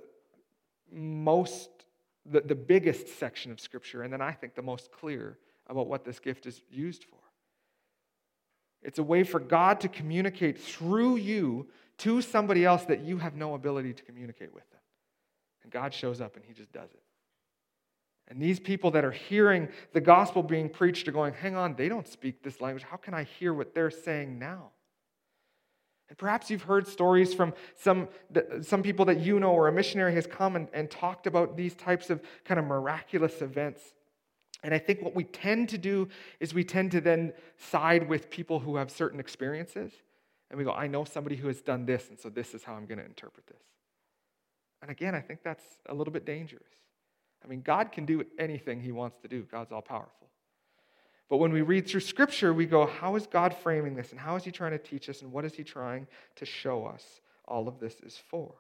[0.91, 1.71] most,
[2.27, 6.05] the, the biggest section of Scripture, and then I think the most clear about what
[6.05, 7.19] this gift is used for.
[8.83, 13.35] It's a way for God to communicate through you to somebody else that you have
[13.35, 14.81] no ability to communicate with them.
[15.63, 17.03] And God shows up and he just does it.
[18.29, 21.89] And these people that are hearing the gospel being preached are going, hang on, they
[21.89, 22.85] don't speak this language.
[22.89, 24.71] How can I hear what they're saying now?
[26.09, 28.09] And perhaps you've heard stories from some,
[28.63, 31.75] some people that you know, or a missionary has come and, and talked about these
[31.75, 33.83] types of kind of miraculous events.
[34.63, 38.31] And I think what we tend to do is we tend to then side with
[38.31, 39.93] people who have certain experiences.
[40.51, 42.75] And we go, I know somebody who has done this, and so this is how
[42.75, 43.63] I'm going to interpret this.
[44.83, 46.69] And again, I think that's a little bit dangerous.
[47.45, 50.29] I mean, God can do anything he wants to do, God's all powerful.
[51.29, 54.11] But when we read through Scripture, we go, how is God framing this?
[54.11, 55.23] And how is he trying to teach us?
[55.23, 58.55] And what is he trying to show us all of this is for?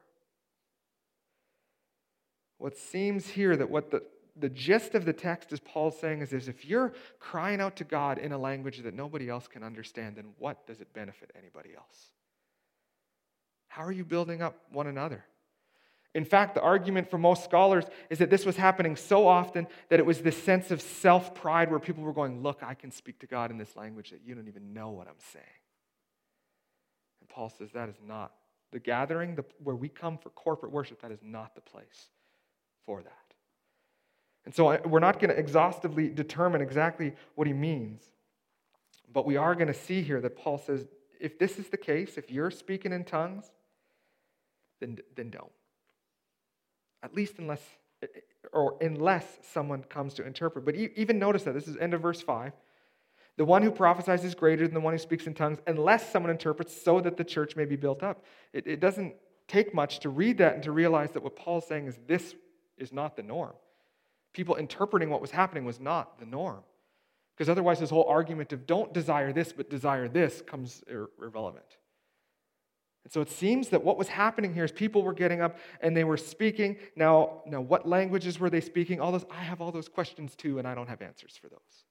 [2.59, 4.05] What seems here that what the,
[4.41, 7.85] the gist of the text is Paul saying is, is if you're crying out to
[7.85, 11.71] God in a language that nobody else can understand, then what does it benefit anybody
[11.77, 12.13] else?
[13.69, 15.25] How are you building up one another?
[16.13, 20.01] In fact, the argument for most scholars is that this was happening so often that
[20.01, 23.21] it was this sense of self pride where people were going, Look, I can speak
[23.21, 25.45] to God in this language that you don't even know what I'm saying.
[27.21, 28.33] And Paul says that is not
[28.73, 32.09] the gathering the, where we come for corporate worship, that is not the place
[32.87, 33.30] for that.
[34.45, 38.03] And so we're not going to exhaustively determine exactly what he means,
[39.13, 40.87] but we are going to see here that Paul says
[41.21, 43.51] if this is the case, if you're speaking in tongues,
[44.81, 45.53] then, then don't
[47.03, 47.61] at least unless
[48.53, 50.65] or unless someone comes to interpret.
[50.65, 52.53] But even notice that this is end of verse 5.
[53.37, 56.31] The one who prophesies is greater than the one who speaks in tongues, unless someone
[56.31, 58.25] interprets so that the church may be built up.
[58.53, 59.15] It, it doesn't
[59.49, 62.35] take much to read that and to realize that what Paul's saying is this
[62.79, 63.53] is not the norm.
[64.33, 66.63] People interpreting what was happening was not the norm.
[67.37, 71.79] Because otherwise, this whole argument of don't desire this but desire this comes ir- irrelevant.
[73.05, 75.97] And so it seems that what was happening here is people were getting up and
[75.97, 76.77] they were speaking.
[76.97, 79.01] Now, now what languages were they speaking?
[79.01, 81.85] All those, I have all those questions too, and I don't have answers for those.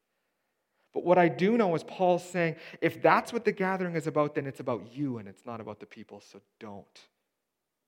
[0.94, 4.36] But what I do know is Paul's saying, if that's what the gathering is about,
[4.36, 6.86] then it's about you and it's not about the people, so don't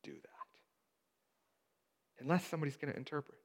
[0.04, 0.30] do that.
[2.20, 3.38] Unless somebody's going to interpret.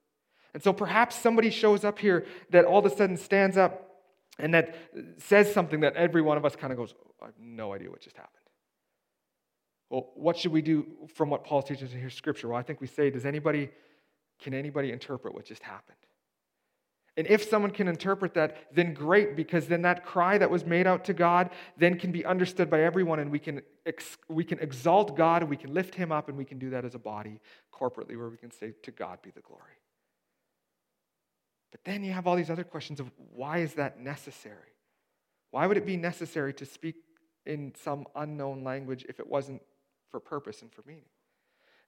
[0.56, 4.00] And so perhaps somebody shows up here that all of a sudden stands up
[4.38, 4.74] And that
[5.18, 7.90] says something that every one of us kind of goes, oh, I have no idea
[7.90, 8.32] what just happened.
[9.90, 12.48] Well, what should we do from what Paul teaches in here, Scripture?
[12.48, 13.68] Well, I think we say, does anybody,
[14.40, 15.98] can anybody interpret what just happened?
[17.18, 20.86] And if someone can interpret that, then great, because then that cry that was made
[20.86, 24.58] out to God then can be understood by everyone, and we can, ex- we can
[24.60, 26.98] exalt God, and we can lift Him up, and we can do that as a
[26.98, 29.76] body corporately, where we can say, To God be the glory.
[31.70, 34.74] But then you have all these other questions of why is that necessary?
[35.50, 36.96] Why would it be necessary to speak
[37.44, 39.62] in some unknown language if it wasn't
[40.10, 41.04] for purpose and for meaning?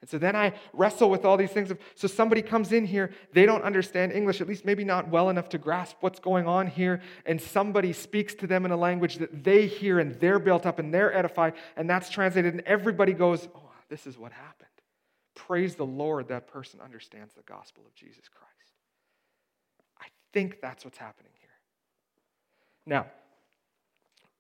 [0.01, 1.73] And so then I wrestle with all these things.
[1.73, 5.29] Of, so somebody comes in here, they don't understand English, at least maybe not well
[5.29, 9.17] enough to grasp what's going on here, and somebody speaks to them in a language
[9.17, 13.12] that they hear and they're built up and they're edified, and that's translated, and everybody
[13.12, 14.69] goes, Oh, this is what happened.
[15.35, 18.48] Praise the Lord, that person understands the gospel of Jesus Christ.
[20.33, 21.49] Think that's what's happening here.
[22.87, 23.07] Now,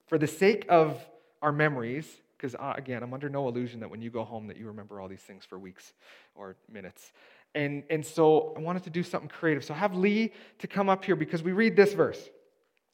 [0.06, 0.98] for the sake of
[1.42, 2.06] our memories,
[2.38, 5.00] because uh, again i'm under no illusion that when you go home that you remember
[5.00, 5.92] all these things for weeks
[6.34, 7.12] or minutes.
[7.54, 9.64] And, and so i wanted to do something creative.
[9.64, 12.28] So have lee to come up here because we read this verse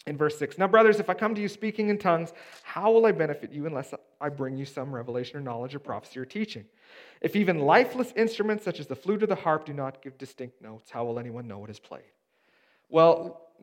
[0.07, 3.07] in verse 6 now brothers if i come to you speaking in tongues how will
[3.07, 6.65] i benefit you unless i bring you some revelation or knowledge or prophecy or teaching?
[7.21, 10.61] If even lifeless instruments such as the flute or the harp do not give distinct
[10.61, 12.03] notes how will anyone know what is played
[12.95, 13.17] well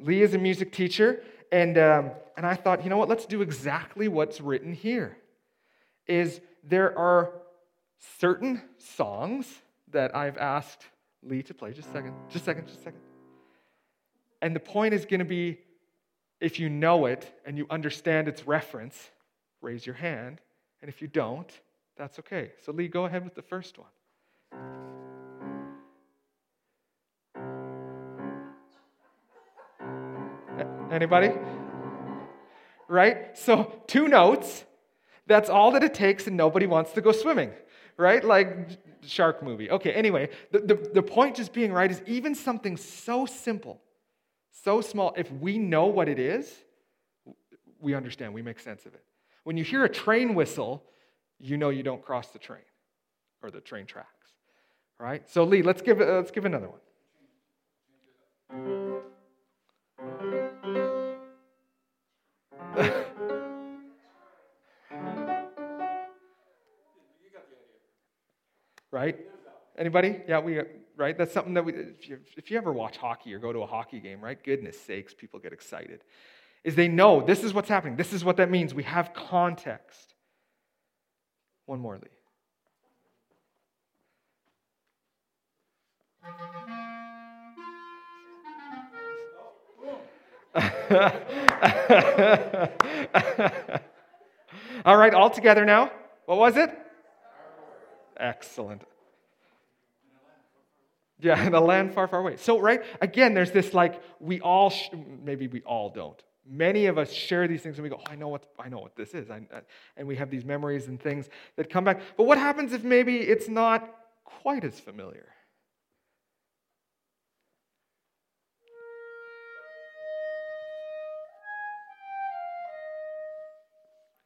[0.07, 1.09] lee is a music teacher
[1.51, 5.17] and, um, and i thought you know what let's do exactly what's written here
[6.07, 7.31] is there are
[8.19, 9.47] certain songs
[9.91, 10.85] that I've asked
[11.23, 11.73] Lee to play.
[11.73, 13.01] Just a second, just a second, just a second.
[14.41, 15.59] And the point is going to be
[16.39, 19.11] if you know it and you understand its reference,
[19.61, 20.41] raise your hand.
[20.81, 21.49] And if you don't,
[21.95, 22.51] that's okay.
[22.65, 23.87] So, Lee, go ahead with the first one.
[30.91, 31.31] Anybody?
[32.87, 33.37] Right?
[33.37, 34.65] So, two notes
[35.31, 37.51] that's all that it takes, and nobody wants to go swimming,
[37.95, 38.23] right?
[38.23, 38.67] Like
[39.05, 39.71] shark movie.
[39.71, 43.81] Okay, anyway, the, the, the point just being right is even something so simple,
[44.51, 46.53] so small, if we know what it is,
[47.79, 49.03] we understand, we make sense of it.
[49.43, 50.83] When you hear a train whistle,
[51.39, 52.61] you know you don't cross the train
[53.41, 54.33] or the train tracks,
[54.99, 55.27] right?
[55.29, 56.67] So, Lee, let's give, uh, let's give another
[58.49, 58.90] one.
[68.91, 69.17] right?
[69.77, 70.21] Anybody?
[70.27, 70.61] Yeah, we
[70.95, 71.17] right.
[71.17, 71.73] That's something that we.
[71.73, 74.41] If you, if you ever watch hockey or go to a hockey game, right?
[74.41, 76.05] Goodness sakes, people get excited.
[76.63, 77.97] Is they know this is what's happening.
[77.97, 78.73] This is what that means.
[78.73, 80.13] We have context.
[81.65, 82.07] One more, Lee.
[94.83, 95.91] All right, all together now.
[96.25, 96.71] What was it?
[98.17, 98.83] Excellent.
[101.19, 102.37] Yeah, in a land far, far away.
[102.37, 104.89] So, right, again, there's this like, we all, sh-
[105.23, 106.21] maybe we all don't.
[106.47, 108.79] Many of us share these things and we go, oh, I know what, I know
[108.79, 109.29] what this is.
[109.29, 109.61] I, I,
[109.95, 112.01] and we have these memories and things that come back.
[112.17, 113.87] But what happens if maybe it's not
[114.25, 115.27] quite as familiar?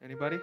[0.06, 0.36] Anybody?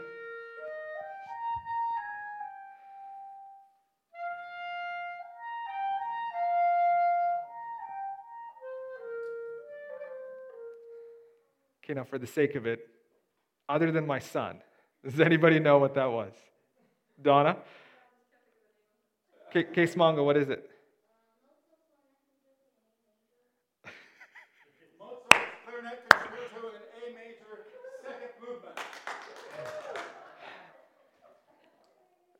[11.81, 12.89] Okay, now for the sake of it,
[13.69, 14.57] other than my son,
[15.01, 16.33] does anybody know what that was?
[17.21, 17.55] Donna?
[19.53, 20.72] Case Mongo, what is it?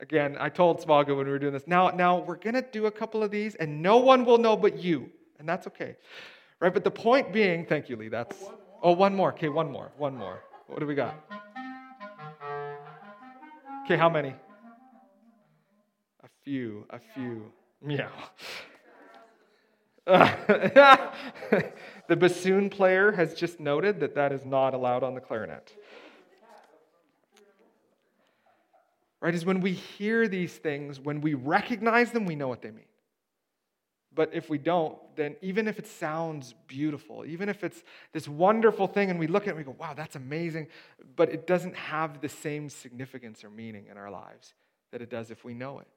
[0.04, 1.66] Again, I told Smaga when we were doing this.
[1.66, 4.76] Now, now we're gonna do a couple of these, and no one will know but
[4.76, 5.96] you, and that's okay,
[6.60, 6.74] right?
[6.74, 8.08] But the point being, thank you, Lee.
[8.08, 8.36] That's
[8.82, 9.30] Oh, one more.
[9.32, 9.92] Oh, okay, one more.
[9.96, 10.42] One more.
[10.66, 11.14] What do we got?
[13.86, 14.34] Okay, how many?
[16.22, 16.84] A few.
[16.90, 17.50] A few.
[17.80, 18.10] Meow.
[20.06, 21.70] the
[22.08, 25.74] bassoon player has just noted that that is not allowed on the clarinet.
[29.24, 29.34] Right?
[29.34, 32.84] Is when we hear these things, when we recognize them, we know what they mean.
[34.14, 37.82] But if we don't, then even if it sounds beautiful, even if it's
[38.12, 40.68] this wonderful thing and we look at it and we go, wow, that's amazing,
[41.16, 44.52] but it doesn't have the same significance or meaning in our lives
[44.92, 45.88] that it does if we know it.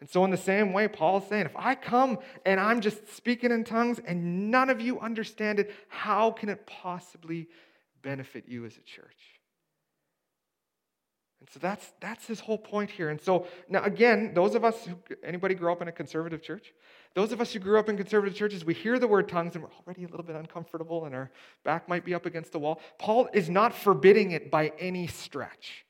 [0.00, 3.52] And so, in the same way, Paul's saying, if I come and I'm just speaking
[3.52, 7.46] in tongues and none of you understand it, how can it possibly
[8.02, 9.33] benefit you as a church?
[11.44, 13.10] And so that's that's his whole point here.
[13.10, 16.72] And so now again, those of us who anybody grew up in a conservative church,
[17.12, 19.62] those of us who grew up in conservative churches, we hear the word tongues and
[19.62, 21.30] we're already a little bit uncomfortable and our
[21.62, 22.80] back might be up against the wall.
[22.98, 25.84] Paul is not forbidding it by any stretch.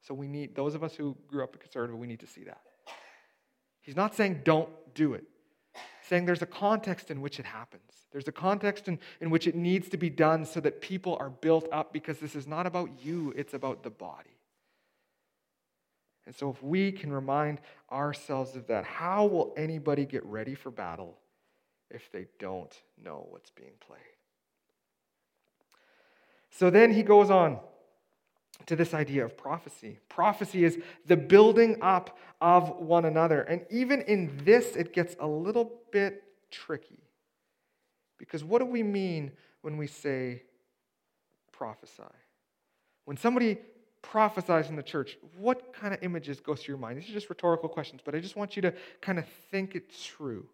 [0.00, 2.42] So we need those of us who grew up in conservative, we need to see
[2.42, 2.62] that.
[3.80, 5.22] He's not saying don't do it.
[5.72, 7.82] He's saying there's a context in which it happens.
[8.10, 11.30] There's a context in, in which it needs to be done so that people are
[11.30, 14.35] built up because this is not about you, it's about the body.
[16.26, 17.60] And so, if we can remind
[17.90, 21.16] ourselves of that, how will anybody get ready for battle
[21.90, 24.00] if they don't know what's being played?
[26.50, 27.58] So then he goes on
[28.64, 29.98] to this idea of prophecy.
[30.08, 33.42] Prophecy is the building up of one another.
[33.42, 37.02] And even in this, it gets a little bit tricky.
[38.18, 40.44] Because what do we mean when we say
[41.52, 42.02] prophesy?
[43.04, 43.58] When somebody
[44.02, 46.98] prophesies in the church, what kind of images go through your mind?
[46.98, 49.90] These are just rhetorical questions, but I just want you to kind of think it
[49.90, 50.46] through.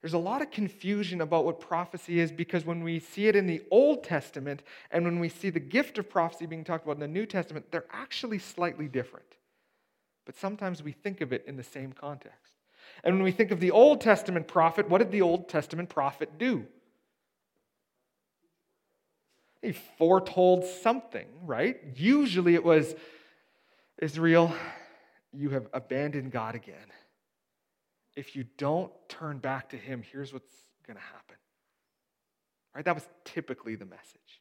[0.00, 3.46] There's a lot of confusion about what prophecy is because when we see it in
[3.46, 4.62] the Old Testament
[4.92, 7.66] and when we see the gift of prophecy being talked about in the New Testament,
[7.72, 9.26] they're actually slightly different.
[10.24, 12.52] But sometimes we think of it in the same context.
[13.02, 16.38] And when we think of the Old Testament prophet, what did the Old Testament prophet
[16.38, 16.66] do?
[19.62, 21.76] He foretold something, right?
[21.96, 22.94] Usually it was
[24.00, 24.54] Israel,
[25.32, 26.76] you have abandoned God again.
[28.16, 30.52] If you don't turn back to Him, here's what's
[30.86, 31.36] going to happen.
[32.74, 32.84] Right?
[32.84, 34.40] That was typically the message.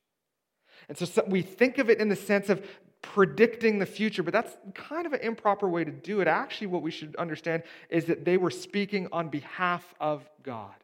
[0.89, 2.65] And so, so we think of it in the sense of
[3.01, 6.27] predicting the future, but that's kind of an improper way to do it.
[6.27, 10.75] Actually, what we should understand is that they were speaking on behalf of God.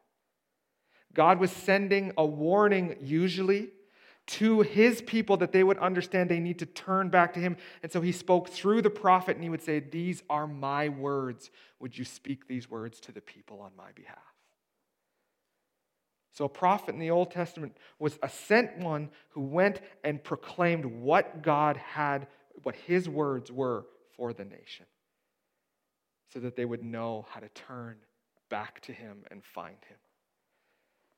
[1.14, 3.70] God was sending a warning, usually,
[4.26, 7.58] to his people that they would understand they need to turn back to him.
[7.82, 11.52] And so he spoke through the prophet and he would say, These are my words.
[11.80, 14.18] Would you speak these words to the people on my behalf?
[16.34, 20.86] So, a prophet in the Old Testament was a sent one who went and proclaimed
[20.86, 22.28] what God had,
[22.64, 24.88] what his words were for the nation,
[26.32, 27.98] so that they would know how to turn
[28.50, 29.98] back to him and find him.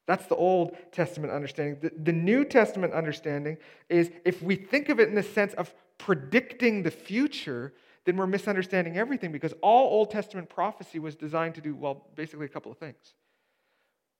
[0.07, 1.77] That's the Old Testament understanding.
[1.81, 3.57] The, the, New Testament understanding
[3.89, 7.73] is if we think of it in the sense of predicting the future,
[8.05, 12.45] then we're misunderstanding everything because all Old Testament prophecy was designed to do, well, basically
[12.45, 13.15] a couple of things.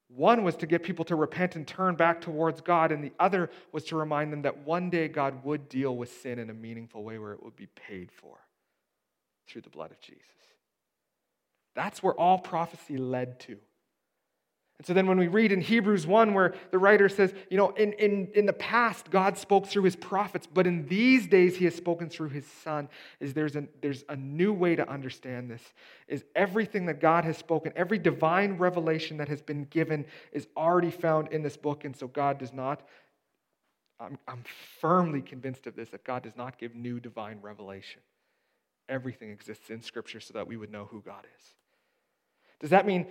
[0.08, 3.50] One was to get people to repent and turn back towards God, and the other
[3.72, 7.02] was to remind them that one day God would deal with sin in a meaningful
[7.02, 8.38] way where it would be paid for
[9.48, 10.22] through the blood of Jesus.
[11.74, 13.58] That's where all prophecy led to.
[14.78, 17.70] And so then when we read in Hebrews 1, where the writer says, you know,
[17.70, 21.64] in, in, in the past, God spoke through his prophets, but in these days, he
[21.64, 25.62] has spoken through his son, is there's a, there's a new way to understand this,
[26.08, 30.90] is everything that God has spoken, every divine revelation that has been given is already
[30.90, 31.84] found in this book.
[31.84, 32.86] And so God does not,
[33.98, 34.44] I'm, I'm
[34.80, 38.02] firmly convinced of this, that God does not give new divine revelation.
[38.90, 41.54] Everything exists in Scripture so that we would know who God is.
[42.60, 43.06] Does that mean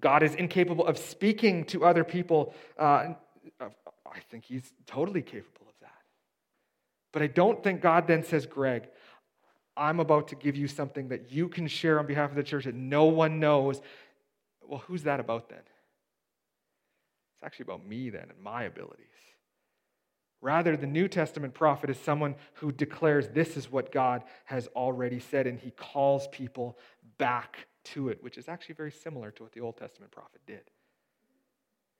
[0.00, 2.54] God is incapable of speaking to other people.
[2.78, 3.14] Uh,
[3.60, 6.02] I think he's totally capable of that.
[7.12, 8.88] But I don't think God then says, Greg,
[9.76, 12.64] I'm about to give you something that you can share on behalf of the church
[12.64, 13.80] that no one knows.
[14.66, 15.58] Well, who's that about then?
[15.58, 19.06] It's actually about me then and my abilities.
[20.40, 25.18] Rather, the New Testament prophet is someone who declares this is what God has already
[25.18, 26.78] said, and he calls people
[27.16, 30.62] back to it, which is actually very similar to what the Old Testament prophet did.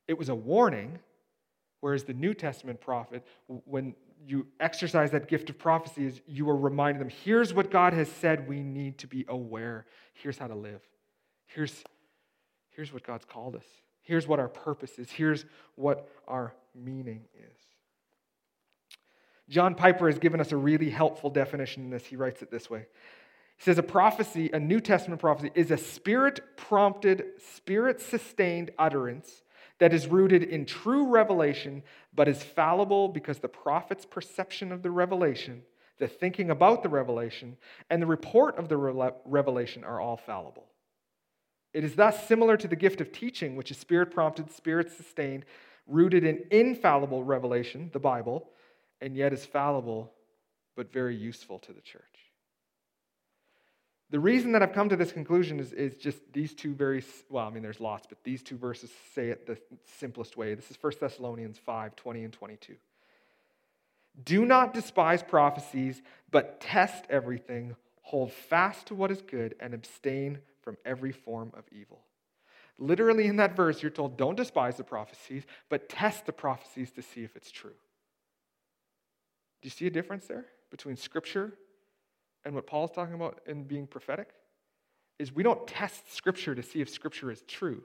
[0.07, 0.99] It was a warning,
[1.81, 3.95] whereas the New Testament prophet, when
[4.27, 8.09] you exercise that gift of prophecy, is you are reminding them here's what God has
[8.09, 9.87] said we need to be aware.
[10.15, 10.81] Here's how to live.
[11.47, 11.85] Here's,
[12.71, 13.65] here's what God's called us.
[14.03, 15.11] Here's what our purpose is.
[15.11, 15.45] Here's
[15.77, 17.57] what our meaning is.
[19.49, 22.05] John Piper has given us a really helpful definition in this.
[22.05, 22.87] He writes it this way
[23.59, 29.43] says a prophecy, a New Testament prophecy, is a spirit prompted, spirit sustained utterance
[29.79, 31.83] that is rooted in true revelation,
[32.15, 35.63] but is fallible because the prophet's perception of the revelation,
[35.99, 37.57] the thinking about the revelation,
[37.91, 38.77] and the report of the
[39.25, 40.67] revelation are all fallible.
[41.75, 45.45] It is thus similar to the gift of teaching, which is spirit prompted, spirit sustained,
[45.87, 48.51] rooted in infallible revelation, the Bible,
[49.01, 50.13] and yet is fallible
[50.77, 52.18] but very useful to the church.
[54.11, 57.47] The reason that I've come to this conclusion is, is just these two very, well,
[57.47, 59.59] I mean, there's lots, but these two verses say it the
[59.99, 60.55] simplest way.
[60.55, 62.77] This is 1 Thessalonians 5 20 and 22.
[64.25, 70.39] Do not despise prophecies, but test everything, hold fast to what is good, and abstain
[70.63, 72.01] from every form of evil.
[72.79, 77.03] Literally, in that verse, you're told don't despise the prophecies, but test the prophecies to
[77.03, 77.75] see if it's true.
[79.61, 81.55] Do you see a difference there between Scripture
[82.49, 84.31] and what Paul's talking about in being prophetic?
[85.19, 87.83] Is we don't test Scripture to see if Scripture is true.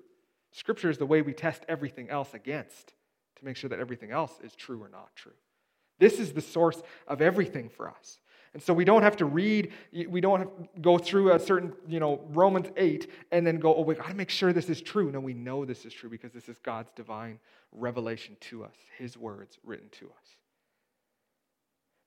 [0.54, 2.94] Scripture is the way we test everything else against
[3.36, 5.34] to make sure that everything else is true or not true.
[6.00, 8.20] This is the source of everything for us.
[8.54, 11.74] And so we don't have to read, we don't have to go through a certain,
[11.86, 14.82] you know, Romans 8 and then go, oh, we got to make sure this is
[14.82, 15.12] true.
[15.12, 17.40] No, we know this is true because this is God's divine
[17.74, 20.43] revelation to us, His words written to us.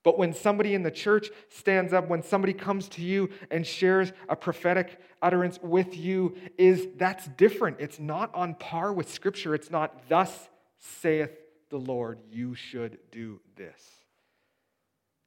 [0.06, 4.12] But when somebody in the church stands up, when somebody comes to you and shares
[4.28, 7.78] a prophetic utterance with you, is that's different.
[7.80, 9.52] It's not on par with Scripture.
[9.52, 10.48] It's not, thus
[10.78, 11.32] saith
[11.70, 13.82] the Lord, you should do this.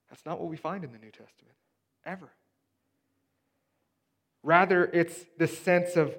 [0.10, 1.58] That's not what we find in the New Testament,
[2.06, 2.30] ever.
[4.44, 6.16] Rather, it's the sense of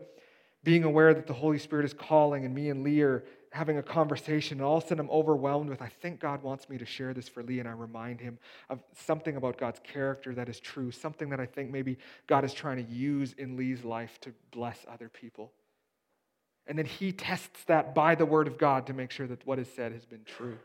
[0.62, 3.82] being aware that the Holy Spirit is calling, and me and Lee are having a
[3.82, 6.86] conversation, and all of a sudden I'm overwhelmed with, I think God wants me to
[6.86, 8.38] share this for Lee, and I remind him
[8.68, 12.54] of something about God's character that is true, something that I think maybe God is
[12.54, 15.52] trying to use in Lee's life to bless other people.
[16.66, 19.58] And then he tests that by the word of God to make sure that what
[19.58, 20.58] is said has been true.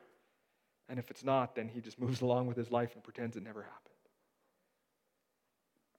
[0.88, 3.44] And if it's not, then he just moves along with his life and pretends it
[3.44, 3.82] never happened.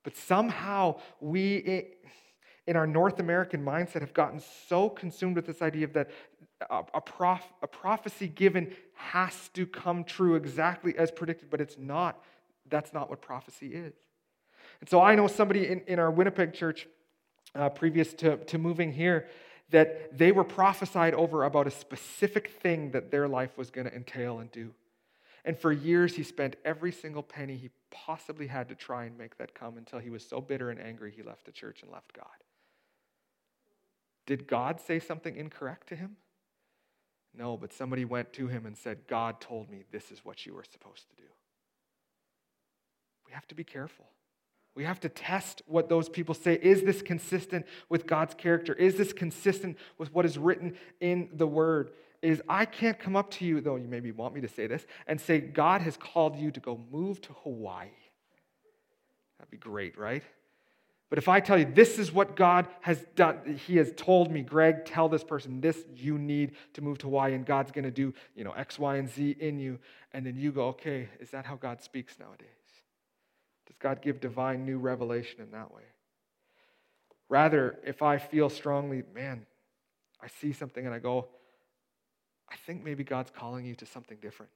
[0.05, 1.89] But somehow we,
[2.68, 6.11] in our North American mindset, have gotten so consumed with this idea of that
[6.70, 12.22] a, prof, a prophecy given has to come true exactly as predicted, but it's not.
[12.68, 13.94] That's not what prophecy is.
[14.80, 16.88] And so I know somebody in, in our Winnipeg church,
[17.54, 19.28] uh, previous to, to moving here,
[19.70, 23.94] that they were prophesied over about a specific thing that their life was going to
[23.94, 24.72] entail and do.
[25.44, 29.38] And for years, he spent every single penny he possibly had to try and make
[29.38, 32.12] that come until he was so bitter and angry he left the church and left
[32.12, 32.26] God.
[34.26, 36.16] Did God say something incorrect to him?
[37.37, 40.55] No, but somebody went to him and said, God told me this is what you
[40.55, 41.28] were supposed to do.
[43.26, 44.07] We have to be careful.
[44.74, 46.55] We have to test what those people say.
[46.55, 48.74] Is this consistent with God's character?
[48.74, 51.91] Is this consistent with what is written in the Word?
[52.22, 54.87] Is I can't come up to you, though you maybe want me to say this,
[55.07, 57.89] and say, God has called you to go move to Hawaii.
[59.39, 60.22] That'd be great, right?
[61.09, 64.42] But if I tell you this is what God has done, He has told me,
[64.42, 67.90] Greg, tell this person this you need to move to Hawaii, and God's going to
[67.90, 69.78] do, you know, X, Y, and Z in you,
[70.12, 72.48] and then you go, okay, is that how God speaks nowadays?
[73.66, 75.82] Does God give divine new revelation in that way?
[77.28, 79.46] Rather, if I feel strongly, man,
[80.20, 81.26] I see something and I go,
[82.48, 84.52] I think maybe God's calling you to something different,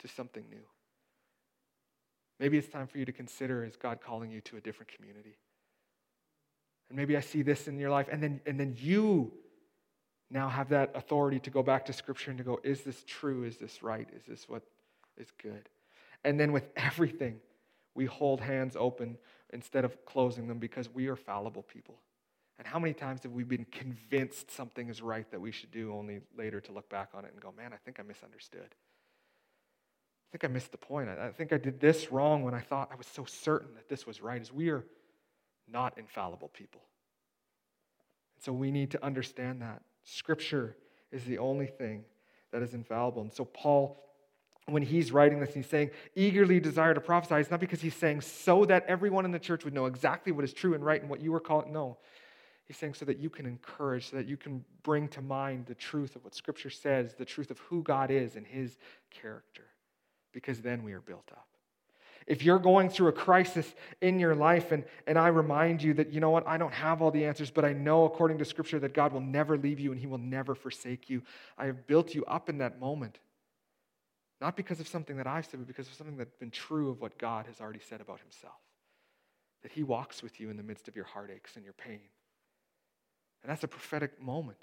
[0.00, 0.62] to something new.
[2.38, 5.36] Maybe it's time for you to consider is God calling you to a different community?
[6.88, 9.32] And maybe I see this in your life, and then, and then you
[10.30, 13.44] now have that authority to go back to Scripture and to go, is this true?
[13.44, 14.08] Is this right?
[14.16, 14.62] Is this what
[15.16, 15.68] is good?
[16.24, 17.40] And then with everything,
[17.94, 19.18] we hold hands open
[19.52, 21.98] instead of closing them because we are fallible people.
[22.58, 25.92] And how many times have we been convinced something is right that we should do,
[25.92, 28.60] only later to look back on it and go, man, I think I misunderstood.
[28.70, 31.10] I think I missed the point.
[31.10, 34.06] I think I did this wrong when I thought I was so certain that this
[34.06, 34.40] was right.
[34.40, 34.84] As we are
[35.68, 36.82] not infallible people.
[38.36, 39.82] And So we need to understand that.
[40.04, 40.76] Scripture
[41.10, 42.04] is the only thing
[42.50, 43.22] that is infallible.
[43.22, 44.02] And so Paul
[44.66, 47.34] when he's writing this, he's saying, eagerly desire to prophesy.
[47.36, 50.44] It's not because he's saying so that everyone in the church would know exactly what
[50.44, 51.72] is true and right and what you were calling.
[51.72, 51.98] No.
[52.64, 55.74] He's saying so that you can encourage, so that you can bring to mind the
[55.74, 58.78] truth of what Scripture says, the truth of who God is and his
[59.10, 59.64] character,
[60.32, 61.48] because then we are built up.
[62.26, 66.12] If you're going through a crisis in your life, and, and I remind you that,
[66.12, 68.78] you know what, I don't have all the answers, but I know according to Scripture
[68.80, 71.22] that God will never leave you and He will never forsake you.
[71.58, 73.18] I have built you up in that moment.
[74.40, 77.00] Not because of something that I've said, but because of something that's been true of
[77.00, 78.58] what God has already said about himself.
[79.62, 82.00] That he walks with you in the midst of your heartaches and your pain.
[83.42, 84.58] And that's a prophetic moment.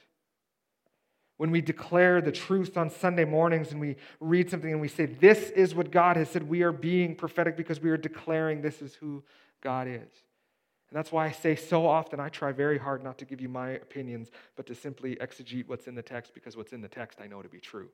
[1.39, 5.05] When we declare the truth on Sunday mornings and we read something and we say,
[5.05, 8.81] This is what God has said, we are being prophetic because we are declaring this
[8.81, 9.23] is who
[9.61, 9.95] God is.
[10.89, 13.47] And that's why I say so often, I try very hard not to give you
[13.47, 17.21] my opinions, but to simply exegete what's in the text because what's in the text
[17.21, 17.87] I know to be true.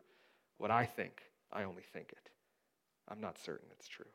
[0.58, 1.22] What I think
[1.54, 2.32] I only think it.
[3.08, 4.06] I'm not certain it's true.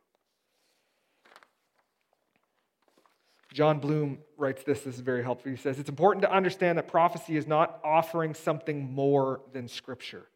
[3.53, 5.51] Jon Bloom writes this, this is very helpful.
[5.51, 10.27] He says, It's important to understand that prophecy is not offering something more than Scripture,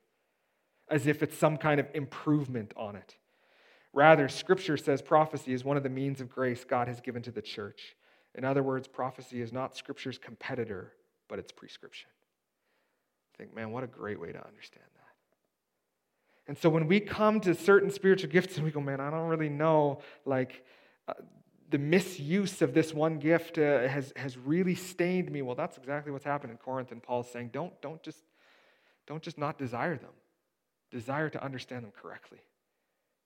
[0.89, 3.17] as if it's some kind of improvement on it.
[3.93, 7.31] Rather, Scripture says prophecy is one of the means of grace God has given to
[7.31, 7.95] the church.
[8.35, 10.93] In other words, prophecy is not Scripture's competitor,
[11.29, 12.11] but its prescription.
[13.33, 15.01] I think, man, what a great way to understand that.
[16.49, 19.29] And so when we come to certain spiritual gifts and we go, man, I don't
[19.29, 20.65] really know, like,
[21.07, 21.15] uh,
[21.75, 25.43] the misuse of this one gift uh, has, has really stained me.
[25.43, 26.93] Well, that's exactly what's happened in Corinth.
[26.93, 28.22] And Paul's saying, don't, don't, just,
[29.09, 30.12] don't just not desire them,
[30.93, 32.39] desire to understand them correctly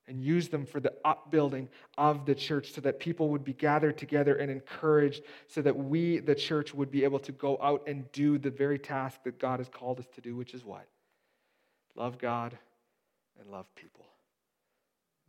[0.06, 1.68] and use them for the upbuilding
[1.98, 6.18] of the church so that people would be gathered together and encouraged so that we,
[6.18, 9.60] the church, would be able to go out and do the very task that God
[9.60, 10.88] has called us to do, which is what?
[11.96, 12.56] Love God
[13.38, 14.06] and love people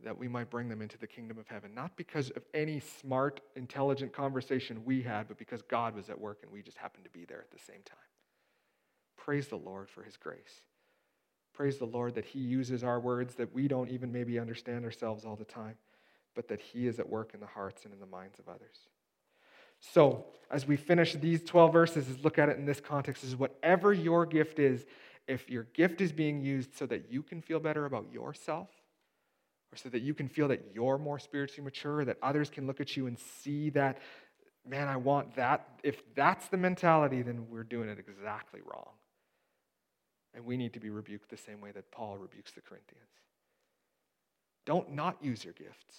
[0.04, 1.74] that we might bring them into the kingdom of heaven.
[1.74, 6.38] Not because of any smart, intelligent conversation we had, but because God was at work
[6.42, 7.98] and we just happened to be there at the same time.
[9.16, 10.62] Praise the Lord for his grace.
[11.52, 15.24] Praise the Lord that he uses our words that we don't even maybe understand ourselves
[15.24, 15.74] all the time,
[16.34, 18.88] but that he is at work in the hearts and in the minds of others.
[19.80, 23.34] So, as we finish these 12 verses, is look at it in this context is
[23.34, 24.84] whatever your gift is,
[25.26, 28.68] if your gift is being used so that you can feel better about yourself,
[29.72, 32.80] or so that you can feel that you're more spiritually mature, that others can look
[32.80, 33.98] at you and see that,
[34.66, 35.68] man, I want that.
[35.82, 38.90] If that's the mentality, then we're doing it exactly wrong.
[40.34, 43.08] And we need to be rebuked the same way that Paul rebukes the Corinthians.
[44.66, 45.96] Don't not use your gifts,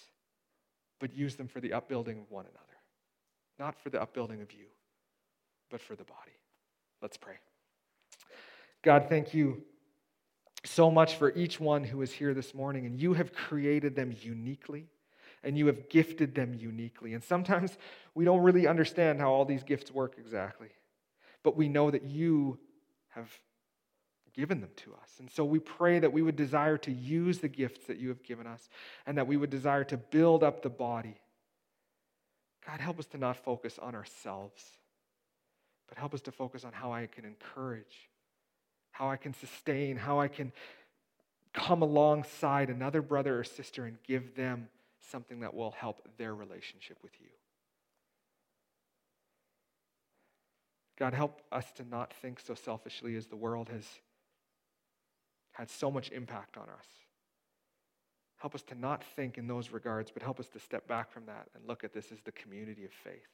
[1.00, 2.58] but use them for the upbuilding of one another.
[3.58, 4.66] Not for the upbuilding of you,
[5.70, 6.32] but for the body.
[7.00, 7.34] Let's pray.
[8.82, 9.62] God, thank you
[10.64, 14.14] so much for each one who is here this morning, and you have created them
[14.22, 14.86] uniquely
[15.44, 17.14] and you have gifted them uniquely.
[17.14, 17.76] And sometimes
[18.14, 20.68] we don't really understand how all these gifts work exactly,
[21.42, 22.58] but we know that you
[23.08, 23.28] have
[24.34, 25.10] given them to us.
[25.18, 28.22] And so we pray that we would desire to use the gifts that you have
[28.22, 28.68] given us
[29.06, 31.16] and that we would desire to build up the body.
[32.66, 34.64] God, help us to not focus on ourselves,
[35.88, 38.08] but help us to focus on how I can encourage
[38.92, 40.52] how I can sustain, how I can
[41.52, 44.68] come alongside another brother or sister and give them
[45.10, 47.26] something that will help their relationship with you.
[50.98, 53.84] God, help us to not think so selfishly as the world has
[55.52, 56.86] had so much impact on us.
[58.36, 61.26] Help us to not think in those regards, but help us to step back from
[61.26, 63.28] that and look at this as the community of faith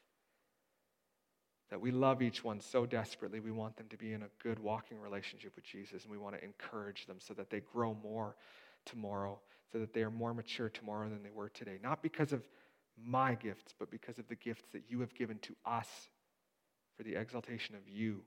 [1.71, 3.41] that we love each one so desperately.
[3.41, 6.37] We want them to be in a good walking relationship with Jesus, and we want
[6.37, 8.37] to encourage them so that they grow more
[8.87, 9.39] tomorrow,
[9.73, 11.79] so that they are more mature tomorrow than they were today.
[11.83, 12.43] Not because of
[12.97, 15.89] my gifts, but because of the gifts that you have given to us
[16.97, 18.23] for the exaltation of you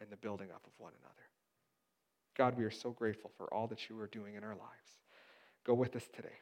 [0.00, 1.14] and the building up of one another.
[2.36, 4.98] God, we are so grateful for all that you are doing in our lives.
[5.64, 6.40] Go with us today.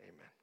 [0.00, 0.37] Amen.